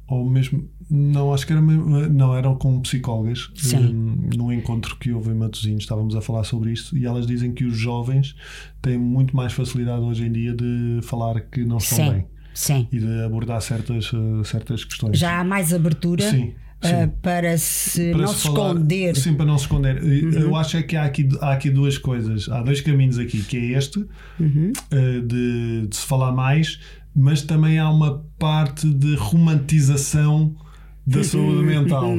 [0.09, 3.93] ou mesmo não acho que era não eram com psicólogas Sim.
[4.37, 7.65] num encontro que houve em Matosinhos estávamos a falar sobre isto e elas dizem que
[7.65, 8.35] os jovens
[8.81, 12.11] têm muito mais facilidade hoje em dia de falar que não estão Sim.
[12.11, 12.89] bem Sim.
[12.91, 16.55] e de abordar certas eh, certas questões já há mais abertura Sim.
[16.79, 19.17] Uh, para se para não se, falar, esconder.
[19.17, 20.01] Sim, para não se esconder.
[20.01, 20.31] Uhum.
[20.31, 22.49] Eu acho é que há aqui, há aqui duas coisas.
[22.49, 23.99] Há dois caminhos aqui, que é este,
[24.39, 24.71] uhum.
[24.93, 26.79] uh, de, de, se falar mais,
[27.13, 30.55] mas também há uma parte de romantização
[31.09, 32.13] da saúde mental.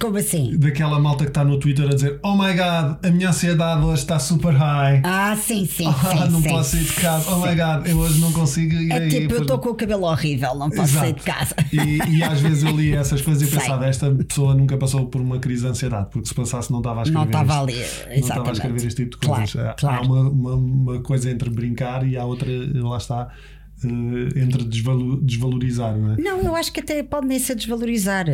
[0.00, 0.56] Como assim?
[0.58, 4.02] Daquela malta que está no Twitter a dizer: Oh my god, a minha ansiedade hoje
[4.02, 5.00] está super high.
[5.04, 5.86] Ah, sim, sim.
[5.88, 7.30] Ah, sim não sim, posso sair de casa.
[7.30, 8.74] Oh my god, eu hoje não consigo.
[8.74, 11.00] E É aí, tipo, eu estou com o cabelo horrível, não posso Exato.
[11.00, 11.54] sair de casa.
[11.72, 15.20] E, e às vezes eu li essas coisas e pensava: esta pessoa nunca passou por
[15.20, 17.18] uma crise de ansiedade, porque se passasse não estava a escrever.
[17.18, 18.52] Não estava ali, Não estava a exatamente.
[18.54, 19.66] escrever este tipo de Claro, coisas.
[19.66, 19.96] Há- claro.
[19.96, 23.28] Há uma, uma, uma coisa entre brincar e há outra, lá está,
[23.84, 26.16] eh, entre desvalo- desvalorizar, não é?
[26.16, 28.26] Não, eu acho que até pode nem ser desvalorizar.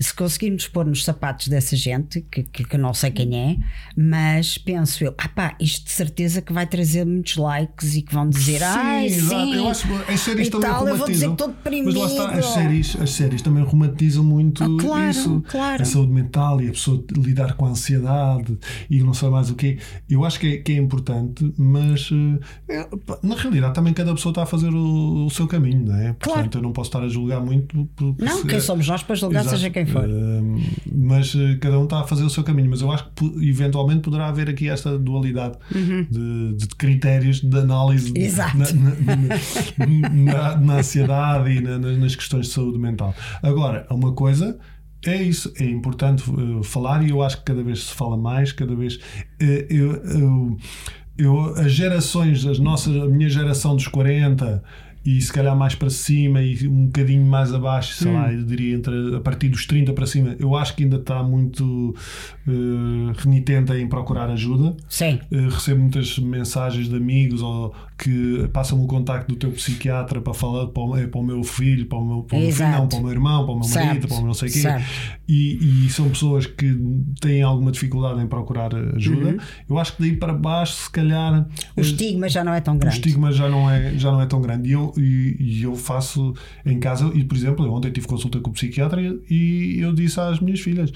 [0.00, 3.56] Se conseguirmos pôr nos sapatos dessa gente, que, que, que eu não sei quem é,
[3.96, 8.12] mas penso eu, ah pá, isto de certeza que vai trazer muitos likes e que
[8.14, 9.44] vão dizer, ai, exato.
[9.44, 9.54] sim.
[9.54, 11.52] Eu acho que as séries também tal, eu vou dizer romantizam.
[11.54, 15.44] que estou Mas lá está, as séries, as séries também romantizam muito Ah, claro, isso.
[15.48, 15.82] claro.
[15.82, 18.58] A saúde mental e a pessoa lidar com a ansiedade
[18.90, 19.78] e não sei mais o quê.
[20.08, 22.10] Eu acho que é, que é importante, mas
[22.68, 22.88] eh, é,
[23.22, 24.88] na realidade também cada pessoa está a fazer o,
[25.26, 26.12] o seu caminho, não é?
[26.12, 27.88] Portanto, eu não posso estar a julgar muito.
[27.96, 29.56] porque Não, se- quem somos nós para julgar, Exato.
[29.56, 30.04] seja quem for.
[30.04, 30.42] Eh,
[30.92, 32.70] mas eh, cada um está a fazer o seu caminho.
[32.70, 35.56] Mas eu acho que eventualmente poderá haver aqui esta dualidade
[36.10, 38.58] de, de critérios de análise Uhum.
[38.58, 43.14] Na, na- na- na ansiedade e na- nas, questões de saúde mental.
[43.42, 44.58] Agora, uma coisa.
[45.06, 48.50] É isso, é importante eh, falar e eu acho que cada vez se fala mais,
[48.50, 48.98] cada vez
[49.38, 50.56] eh, eu, eu,
[51.16, 54.60] eu- as gerações, as nossas, a minha geração dos 40
[55.04, 58.74] e se calhar mais para cima e um bocadinho mais abaixo, sei lá, eu diria
[58.76, 61.94] entre, a partir dos 30 para cima, eu acho que ainda está muito
[62.46, 64.76] eh, renitente em procurar ajuda.
[64.88, 65.20] Sim.
[65.30, 70.32] Uh, recebo muitas mensagens de amigos ou que passam o contacto do teu psiquiatra para
[70.32, 72.68] falar para o, é para o meu filho, para o meu, para o meu filho,
[72.70, 73.86] não, para o meu irmão, para o meu Certo.
[73.86, 74.62] marido, para o meu não sei o quê.
[75.28, 76.78] E, e são pessoas que
[77.20, 79.36] têm alguma dificuldade em procurar ajuda.
[79.68, 81.44] Eu acho que daí para baixo, se calhar, Uhum.
[81.76, 82.96] O estigma já não é tão o grande.
[82.96, 84.68] estigma já não é, já não é tão grande.
[84.68, 86.34] E eu, e, e eu faço
[86.64, 90.20] em casa, e por exemplo, eu ontem tive consulta com o psiquiatra e eu disse
[90.20, 90.92] às minhas filhas.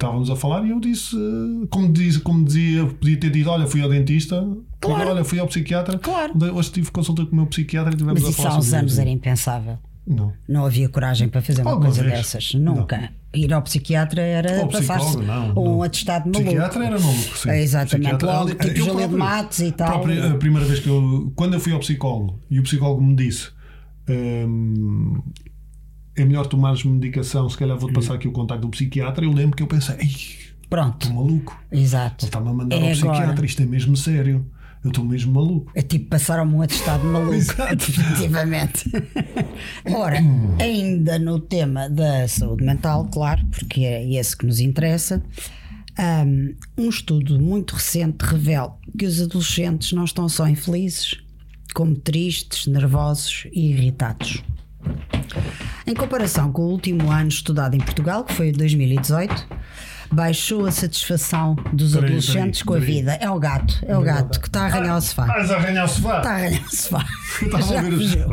[0.00, 3.66] Estávamos a falar e eu disse, eh, como, diz, como dizia, podia ter dito: Olha,
[3.66, 4.48] fui ao dentista,
[4.80, 5.10] Claro.
[5.10, 5.98] olha, fui ao psiquiatra.
[5.98, 6.32] Claro.
[6.54, 8.92] Hoje tive consulta com o meu psiquiatra e tivemos Mas a isso há uns anos
[8.92, 9.00] isso.
[9.02, 9.78] era impensável.
[10.06, 10.32] Não.
[10.48, 12.14] Não havia coragem para fazer uma Alguma coisa vez.
[12.16, 12.54] dessas.
[12.54, 13.10] Nunca.
[13.34, 15.82] Ir ao psiquiatra era passar-se psicólogo, não, um não.
[15.82, 16.44] atestado maluco.
[16.46, 17.50] Psiquiatra era maluco, sim.
[17.50, 18.08] É, exatamente.
[18.16, 19.96] Psiquiatra- Logo, eu tipo de próprio- Matos e tal.
[20.02, 21.30] a primeira vez que eu.
[21.36, 23.50] Quando eu fui ao psicólogo e o psicólogo me disse.
[24.08, 25.20] hum,
[26.16, 27.80] é melhor tomares medicação, se calhar Hum.
[27.80, 29.24] vou-te passar aqui o contacto do psiquiatra.
[29.24, 30.10] Eu lembro que eu pensei, ei,
[30.68, 31.06] Pronto.
[31.06, 31.60] estou maluco.
[31.72, 32.24] Exato.
[32.24, 33.46] Ele está-me a mandar É ao psiquiatra, agora.
[33.46, 34.46] isto é mesmo sério.
[34.82, 35.70] Eu estou mesmo maluco.
[35.74, 37.34] É tipo, passaram-me um atestado maluco.
[37.36, 37.76] Exato.
[37.76, 38.90] Definitivamente.
[39.94, 40.18] Ora,
[40.58, 45.22] ainda no tema da saúde mental, claro, porque é esse que nos interessa,
[46.26, 51.14] hum, um estudo muito recente revela que os adolescentes não estão só infelizes,
[51.74, 54.42] como tristes, nervosos e irritados.
[55.86, 59.46] Em comparação com o último ano estudado em Portugal, que foi o 2018,
[60.12, 62.94] baixou a satisfação dos Peraí, adolescentes peraí, com a peraí.
[62.94, 63.12] vida.
[63.14, 65.26] É o gato, é o gato que está a arranhar o sofá.
[65.26, 66.18] Estás a arranhar o sofá?
[66.18, 67.06] Está a arranhar o sofá.
[67.42, 68.26] Estava a ouvir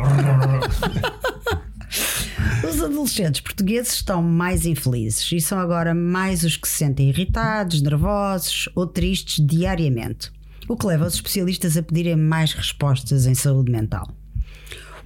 [2.68, 7.80] Os adolescentes portugueses estão mais infelizes e são agora mais os que se sentem irritados,
[7.80, 10.30] nervosos ou tristes diariamente,
[10.68, 14.08] o que leva os especialistas a pedirem mais respostas em saúde mental.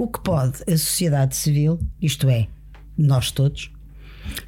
[0.02, 2.48] O que pode a sociedade civil, isto é,
[2.98, 3.70] nós todos,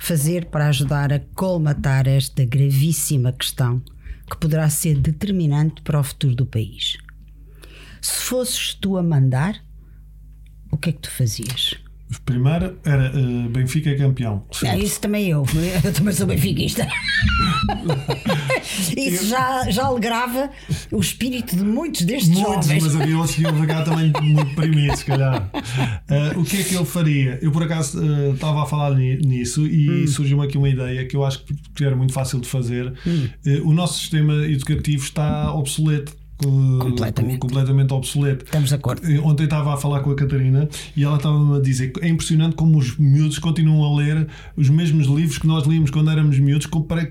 [0.01, 3.81] fazer para ajudar a colmatar esta gravíssima questão
[4.29, 6.97] que poderá ser determinante para o futuro do país?
[8.03, 9.65] Se fosses tu a mandar,
[10.73, 11.77] o que é que tu fazias?
[12.25, 14.45] Primeiro era uh, Benfica é campeão.
[14.65, 15.45] É, isso também eu.
[15.83, 16.87] Eu também sou benfiquista.
[18.97, 20.51] isso já, já alegrava
[20.91, 22.83] o espírito de muitos destes muitos, jovens.
[22.83, 25.51] Mas havia outros que iam ficar também muito deprimidos, se calhar.
[25.55, 27.39] Uh, o que é que eu faria?
[27.43, 30.07] Eu, por acaso, uh, estava a falar nisso e hum.
[30.07, 31.45] surgiu-me aqui uma ideia que eu acho
[31.75, 32.93] que era muito fácil de fazer.
[33.07, 33.29] Hum.
[33.65, 36.24] o nosso sistema educativo está obsoleto
[36.79, 37.39] completamente.
[37.39, 38.45] completamente obsoleto.
[38.45, 39.03] Estamos de acordo.
[39.25, 42.57] Ontem estava a falar com a Catarina e ela estava a dizer que é impressionante
[42.57, 44.27] como os miúdos continuam a ler
[44.57, 46.69] os mesmos livros que nós líamos quando éramos miúdos,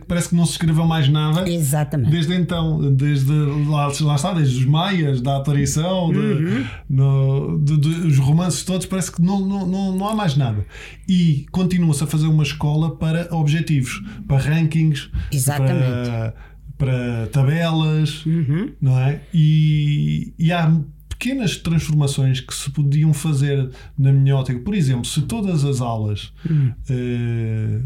[0.07, 1.49] parece que não se escreveu mais nada.
[1.49, 2.11] Exatamente.
[2.11, 3.31] Desde então, desde
[3.67, 6.65] lá, lá está, desde os Maias, da aparição, uhum.
[6.89, 10.65] no, de, de, os romances todos, parece que não, não, não, não há mais nada.
[11.07, 16.09] E continua-se a fazer uma escola para objetivos, para rankings, Exatamente.
[16.09, 16.33] para
[16.77, 18.71] para tabelas, uhum.
[18.81, 19.21] não é?
[19.33, 20.69] E, e há
[21.09, 24.59] pequenas transformações que se podiam fazer na minha ótica.
[24.59, 26.73] Por exemplo, se todas as aulas, uhum.
[26.89, 27.79] eh,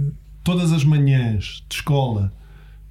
[0.43, 2.33] todas as manhãs de escola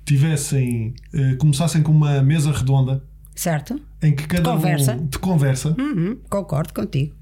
[0.05, 3.03] tivessem, eh, começassem com uma mesa redonda.
[3.35, 3.81] Certo.
[4.01, 4.95] Em que cada conversa.
[4.95, 5.75] um de conversa.
[5.79, 6.17] Uhum.
[6.31, 7.15] Concordo contigo.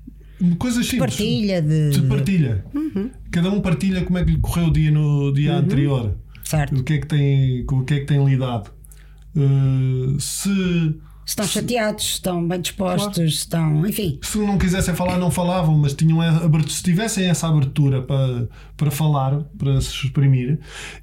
[0.58, 1.12] Coisas simples.
[1.12, 1.90] De partilha de.
[1.90, 2.64] de partilha.
[2.74, 3.10] Uhum.
[3.30, 5.58] Cada um partilha como é que lhe correu o dia no dia uhum.
[5.58, 6.16] anterior.
[6.44, 6.78] Certo.
[6.78, 8.70] O que é que tem, com o que é que tem lidado?
[9.34, 10.94] Uh, se
[11.26, 13.28] Estão chateados, estão bem dispostos, claro.
[13.28, 13.86] estão.
[13.86, 14.18] Enfim.
[14.22, 16.18] Se não quisessem falar, não falavam, mas tinham
[16.68, 20.58] se tivessem essa abertura para, para falar, para se exprimir,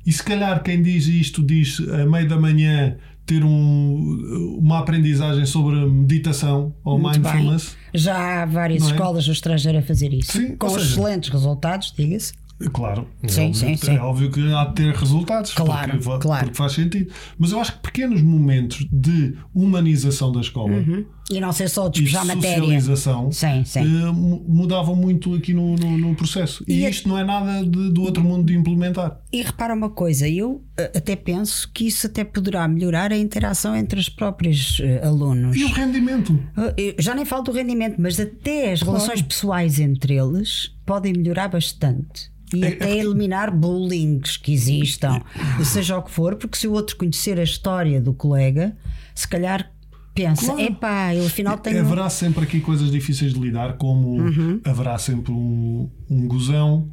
[0.05, 5.45] e se calhar quem diz isto diz a meio da manhã ter um, uma aprendizagem
[5.45, 7.69] sobre meditação ou Muito mindfulness.
[7.69, 8.01] Bem.
[8.01, 8.85] Já há várias é?
[8.87, 12.33] escolas no estrangeiro a fazer isso, Sim, com excelentes resultados, diga-se.
[12.69, 13.95] Claro, sim, é, óbvio, sim, sim.
[13.95, 16.45] é óbvio que há de ter resultados, claro, porque, claro.
[16.45, 17.11] porque faz sentido.
[17.37, 21.05] Mas eu acho que pequenos momentos de humanização da escola uhum.
[21.31, 23.81] E não ser só despejar matéria, socialização sim, sim.
[23.81, 26.63] Uh, mudavam muito aqui no, no, no processo.
[26.67, 29.19] E, e isto não é nada de, do outro mundo de implementar.
[29.31, 33.75] E repara uma coisa, eu eh, até penso que isso até poderá melhorar a interação
[33.75, 35.55] entre os próprios uh, alunos.
[35.55, 36.33] E o rendimento?
[36.33, 38.97] Uh, já nem falo do rendimento, mas até as claro.
[38.97, 45.21] relações pessoais entre eles podem melhorar bastante e é, até é eliminar bullings que existam,
[45.63, 48.75] seja o que for, porque se o outro conhecer a história do colega,
[49.15, 49.71] se calhar
[50.13, 50.61] pensa, claro.
[50.61, 51.79] epá, eu afinal tenho.
[51.79, 54.61] Haverá sempre aqui coisas difíceis de lidar, como uhum.
[54.63, 56.89] haverá sempre um, um gozão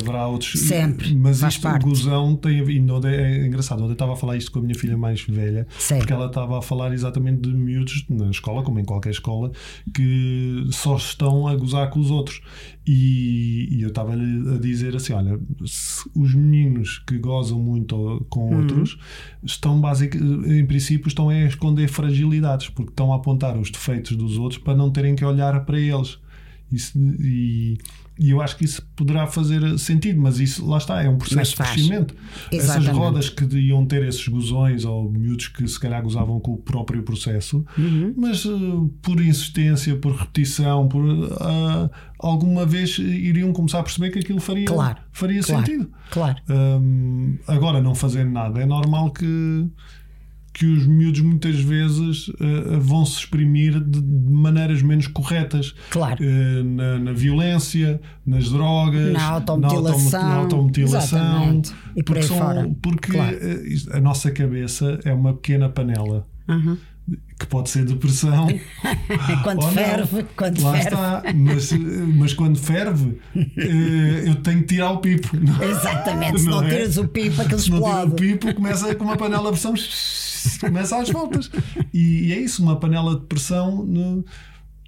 [0.00, 0.58] haverá outros.
[0.60, 1.14] Sempre.
[1.14, 1.84] Mas faz isto, parte.
[1.84, 2.58] o gozão tem.
[2.58, 3.82] E é engraçado.
[3.82, 5.98] Ontem estava a falar isto com a minha filha mais velha, Sim.
[5.98, 9.52] porque ela estava a falar exatamente de miúdos na escola, como em qualquer escola,
[9.94, 12.40] que só estão a gozar com os outros.
[12.86, 15.38] E, e eu estava-lhe a dizer assim: olha,
[16.14, 18.60] os meninos que gozam muito com uhum.
[18.60, 18.98] outros
[19.44, 24.38] estão, basicamente, em princípio, estão a esconder fragilidades, porque estão a apontar os defeitos dos
[24.38, 26.18] outros para não terem que olhar para eles.
[26.70, 27.78] Isso, e,
[28.18, 31.52] e eu acho que isso poderá fazer sentido, mas isso lá está, é um processo
[31.52, 32.14] de crescimento.
[32.50, 32.88] Exatamente.
[32.88, 36.56] Essas rodas que iam ter esses gozões ou miúdos que se calhar gozavam com o
[36.56, 38.12] próprio processo, uhum.
[38.16, 44.18] mas uh, por insistência, por repetição, por uh, alguma vez iriam começar a perceber que
[44.18, 45.90] aquilo faria, claro, faria claro, sentido.
[46.10, 46.36] Claro.
[46.48, 49.68] Um, agora, não fazendo nada, é normal que
[50.58, 55.72] que os miúdos muitas vezes uh, vão se exprimir de, de, maneiras menos corretas.
[55.88, 56.18] Claro.
[56.20, 60.20] Uh, na, na, violência, nas drogas, na automutilação.
[60.20, 61.62] Na, automutilação
[61.94, 62.70] e por aí são, fora.
[62.82, 63.38] Porque claro.
[63.92, 66.26] a nossa cabeça é uma pequena panela.
[66.48, 66.76] Uhum
[67.38, 68.48] que pode ser depressão.
[69.42, 70.88] quando ferve, quando Lá ferve.
[70.88, 71.72] está, mas,
[72.16, 73.18] mas quando ferve,
[74.26, 75.30] eu tenho que tirar o pipo.
[75.62, 76.70] Exatamente, se não, não é?
[76.70, 78.10] tiras o pipo, aquele se explode.
[78.10, 79.74] não tira o pipo, começa com uma panela de pressão
[80.60, 81.50] começa às voltas.
[81.92, 84.24] E, e, é isso, uma panela de pressão no,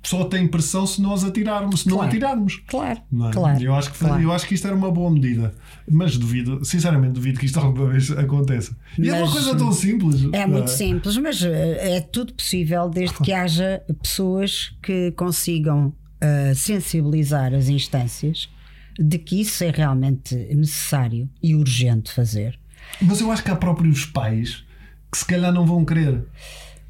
[0.03, 1.99] só tem pressão se nós atirarmos, se claro.
[1.99, 2.63] não atirarmos.
[2.67, 3.33] Claro, não é?
[3.33, 3.63] claro.
[3.63, 4.23] Eu acho, que, claro.
[4.23, 5.53] eu acho que isto era uma boa medida.
[5.89, 8.75] Mas duvido, sinceramente, duvido que isto alguma vez aconteça.
[8.97, 10.27] E mas, é uma coisa tão simples.
[10.33, 16.55] É muito simples, mas eh, é tudo possível desde que haja pessoas que consigam uh,
[16.55, 18.49] sensibilizar as instâncias
[18.99, 22.59] de que isso é realmente necessário e urgente fazer.
[23.01, 24.65] Mas eu acho que há próprios pais
[25.11, 26.25] que se calhar não vão querer.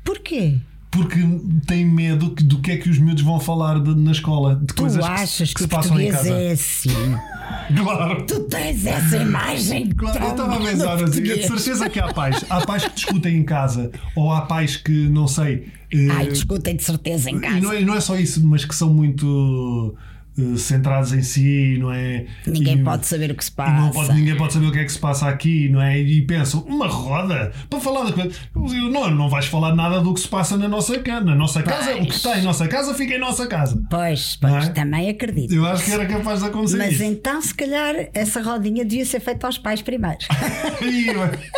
[0.05, 0.59] Porquê?
[0.91, 1.19] Porque
[1.67, 4.75] têm medo do que é que os miúdos vão falar de, na escola, de tu
[4.75, 6.31] coisas achas que, que, se passam em casa.
[6.31, 6.91] é assim?
[7.81, 8.27] claro.
[8.27, 9.91] Tu tens essa imagem.
[9.91, 12.45] Claro, eu estava a pensar assim, de certeza que há pais.
[12.51, 15.69] Há pais que discutem em casa, ou há pais que não sei.
[16.13, 17.59] Ai, discutem de certeza em casa.
[17.59, 19.95] E não é, não é só isso, mas que são muito
[20.39, 22.27] eh, centrados em si, não é?
[22.47, 23.93] Ninguém E- pode saber o que se passa.
[23.93, 25.99] pode- ninguém pode saber o que é que se passa aqui, não é?
[25.99, 28.31] E pensam, uma roda para falar da coisa.
[28.55, 31.25] Não, não vais falar nada do que se passa na nossa casa.
[31.25, 32.17] Na nossa casa, o que Pois.
[32.17, 33.81] está em nossa casa fica em nossa casa.
[33.91, 34.69] Pois, pois, Não é?
[34.71, 35.53] também acredito.
[35.55, 37.05] Eu acho que era capaz de acontecer Mas isso.
[37.05, 40.19] então, se calhar, essa rodinha devia ser feita aos pais primeiro.
[40.31, 41.51] É.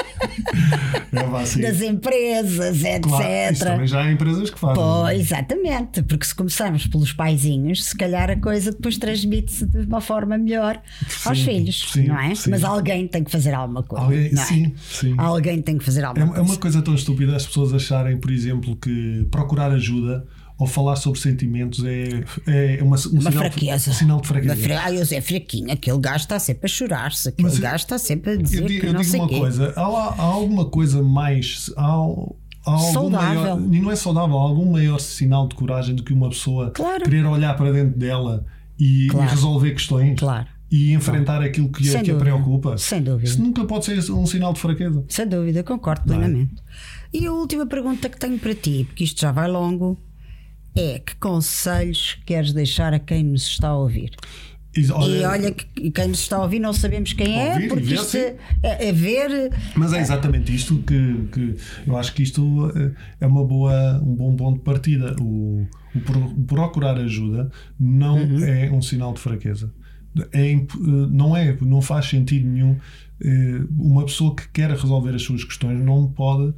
[1.61, 3.03] Das empresas, etc.
[3.03, 4.77] Claro, também já há empresas que fazem.
[4.83, 10.01] Pois, exatamente, porque se começarmos pelos paizinhos, se calhar a coisa depois transmite-se de uma
[10.01, 10.81] forma melhor
[11.25, 12.35] aos Sim, filhos, sim, não é?
[12.35, 12.51] sim.
[12.51, 14.05] Mas alguém tem que fazer alguma coisa.
[14.05, 14.37] Alguém- é?
[14.37, 15.15] sim, sim.
[15.19, 16.43] Alguém tem que fazer É, alguma é coisa.
[16.43, 20.25] uma coisa tão estúpida as pessoas acharem, por exemplo, que procurar ajuda
[20.59, 23.91] ou falar sobre sentimentos é, é uma, um Uma sinal, fraqueza.
[23.91, 24.57] um sinal de fraqueza.
[24.57, 24.83] Fra...
[24.85, 28.33] Ah, eu é fraquinho, aquele gajo está sempre a chorar-se, aquele Mas gajo está sempre
[28.33, 29.39] a dizer Eu, digo- eu não digo sei uma quê.
[29.41, 31.71] coisa: há, há alguma coisa mais.
[31.77, 31.97] Há,
[32.65, 33.57] Saudável.
[33.57, 36.71] Maior, e não é saudável, há algum maior sinal de coragem do que uma pessoa
[36.71, 37.05] Claro.
[37.05, 38.45] querer olhar para dentro dela
[38.79, 39.31] e, e Claro.
[39.31, 40.47] resolver questões Claro.
[40.71, 42.79] e enfrentar aquilo que, a- Sem que a preocupa.
[42.79, 43.29] Sem dúvida.
[43.29, 45.05] Isso nunca pode ser um sinal de fraqueza.
[45.09, 46.07] Sem dúvida, concordo é?
[46.17, 46.55] plenamente.
[47.13, 49.99] E a última pergunta que tenho para ti, porque isto já vai longo,
[50.75, 54.13] é que conselhos queres deixar a quem nos está a ouvir?
[54.75, 54.91] E e
[55.25, 57.95] olha que quem nos está a ouvir não sabemos quem é, Ouvir e porque ver,
[57.95, 59.53] isto é, é ver.
[59.77, 61.57] Mas é exatamente isto que, que
[61.87, 65.15] eu acho que isto eh, é uma boa, um bom ponto de partida.
[65.21, 68.45] O, o pro- o procurar ajuda não Uhum.
[68.45, 69.71] é um sinal de fraqueza.
[70.33, 70.67] É, eh,
[71.11, 72.77] não é, não faz sentido nenhum.
[73.23, 76.55] eh, Uma pessoa que quer resolver as suas questões não pode.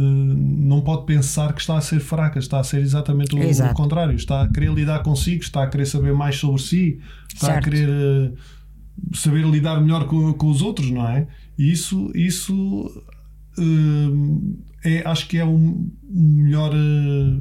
[0.00, 3.74] Eh, Não pode pensar que está a ser fraca, está a ser exatamente o, Exato.
[3.74, 4.14] contrário.
[4.16, 6.98] Está a querer lidar consigo, está a querer saber mais sobre si,
[7.32, 7.58] está Certo.
[7.58, 8.32] a querer eh,
[9.14, 11.26] saber lidar melhor com, com os outros, não é?
[11.58, 12.54] E isso, isso
[13.58, 16.72] hum, é, acho que é o um melhor.
[16.74, 17.40] eh,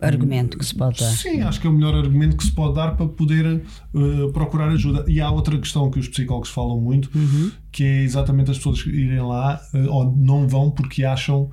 [0.00, 1.10] Argumento que se pode dar.
[1.12, 3.46] Sim, acho que é o melhor argumento que se pode dar para poder
[3.94, 5.04] eh, procurar ajuda.
[5.08, 7.50] E há outra questão que os psicólogos falam muito, Uhum.
[7.72, 11.48] que é exatamente as pessoas irem lá eh, ou não vão porque acham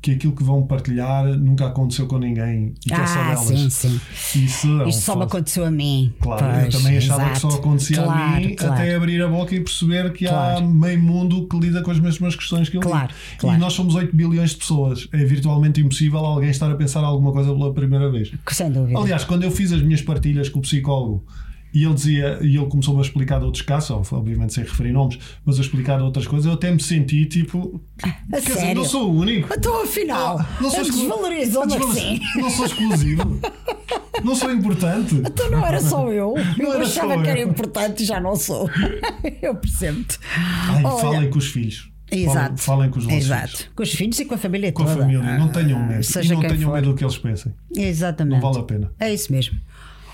[0.00, 3.40] que aquilo que vão partilhar nunca aconteceu com ninguém e que é só Ah, delas.
[3.46, 4.00] sim, sim.
[4.44, 6.12] Isso, é um Isto só me aconteceu a mim.
[6.20, 7.60] Claro, eu Pois, também achava que só exato.
[7.62, 8.72] acontecia a Claro, mim claro.
[8.74, 10.68] até abrir a boca e perceber que há Claro.
[10.68, 13.56] meio mundo que lida com as mesmas questões que eu Claro, claro.
[13.56, 15.08] E nós somos 8 bilhões de pessoas.
[15.12, 18.30] É virtualmente impossível alguém estar a pensar alguma coisa pela primeira vez.
[18.52, 18.98] Sem dúvida.
[19.00, 21.24] Aliás, quando eu fiz as minhas partilhas com o psicólogo
[21.74, 25.18] e ele dizia, e ele começou-me a explicar de outros casos, obviamente sem referir nomes,
[25.44, 27.80] mas a explicar de outras coisas, eu até me senti tipo.
[28.30, 29.52] quer dizer, não sou o único.
[29.54, 32.20] Então, afinal, Ah, não sou exclu- desvalorizou-me desvaloriz- assim.
[32.40, 33.40] Não sou exclusivo.
[34.24, 35.14] não sou importante.
[35.16, 36.34] Então não era só eu.
[36.58, 37.48] eu era achava que era eu.
[37.48, 38.68] importante e já não sou.
[39.42, 40.18] eu percebo-te.
[41.00, 41.90] Falem com os filhos.
[42.10, 42.58] Exato.
[42.62, 43.48] Falem, com os vossos Exato.
[43.48, 43.70] filhos.
[43.76, 45.00] Com os filhos e com a família Com a toda.
[45.00, 45.38] família.
[45.38, 46.02] Não tenham Ah, medo.
[46.02, 46.74] Seja e não tenham for.
[46.76, 47.52] medo do que eles pensem.
[47.76, 48.40] Exatamente.
[48.42, 48.90] Não vale a pena.
[48.98, 49.58] É isso mesmo.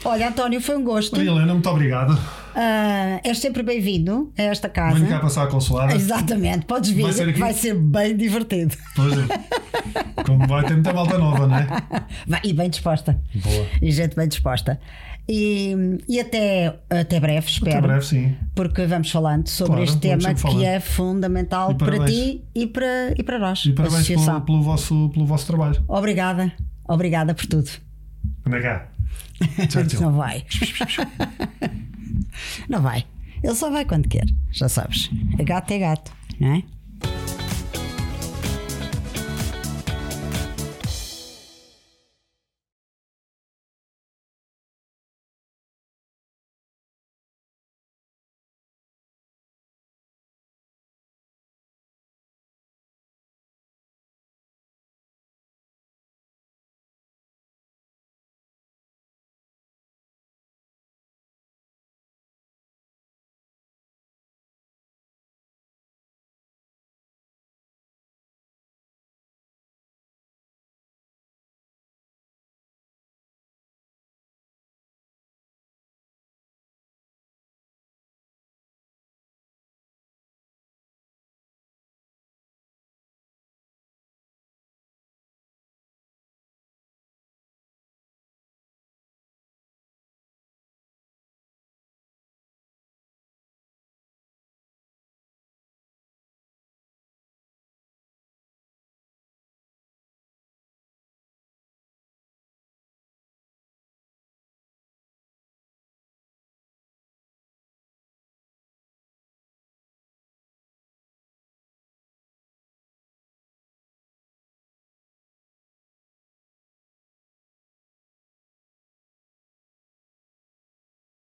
[0.05, 1.17] Olha, António, foi um gosto.
[1.17, 2.19] Maria Helena, muito obrigado.
[2.55, 4.97] Ah, és sempre bem-vindo a esta casa.
[4.97, 5.95] Venho cá passar a consolada.
[5.95, 7.41] Exatamente, podes vir, Vai ser aqui?
[7.41, 8.77] vai ser bem divertido.
[8.95, 10.23] Pois é.
[10.25, 11.67] Como vai ter muita malta nova, não é?
[12.29, 13.19] Vai- e bem disposta.
[13.35, 13.67] Boa.
[13.83, 14.79] E gente bem disposta.
[15.29, 15.75] E,
[16.07, 17.79] e até, até breve, espero.
[17.79, 18.37] Até breve, sim.
[18.55, 20.63] Porque vamos falando sobre Claro, este tema que falando.
[20.65, 25.25] é fundamental para ti e para, e para nós, E parabéns pelo, pelo, vosso, pelo
[25.27, 25.83] vosso trabalho.
[25.89, 26.53] Obrigada,
[26.87, 27.71] obrigada por tudo.
[28.47, 28.61] Anda
[30.01, 30.45] Não vai.
[32.69, 33.05] não vai.
[33.43, 35.11] Ele só vai quando quer, já sabes.
[35.39, 36.63] É gato é gato, não é?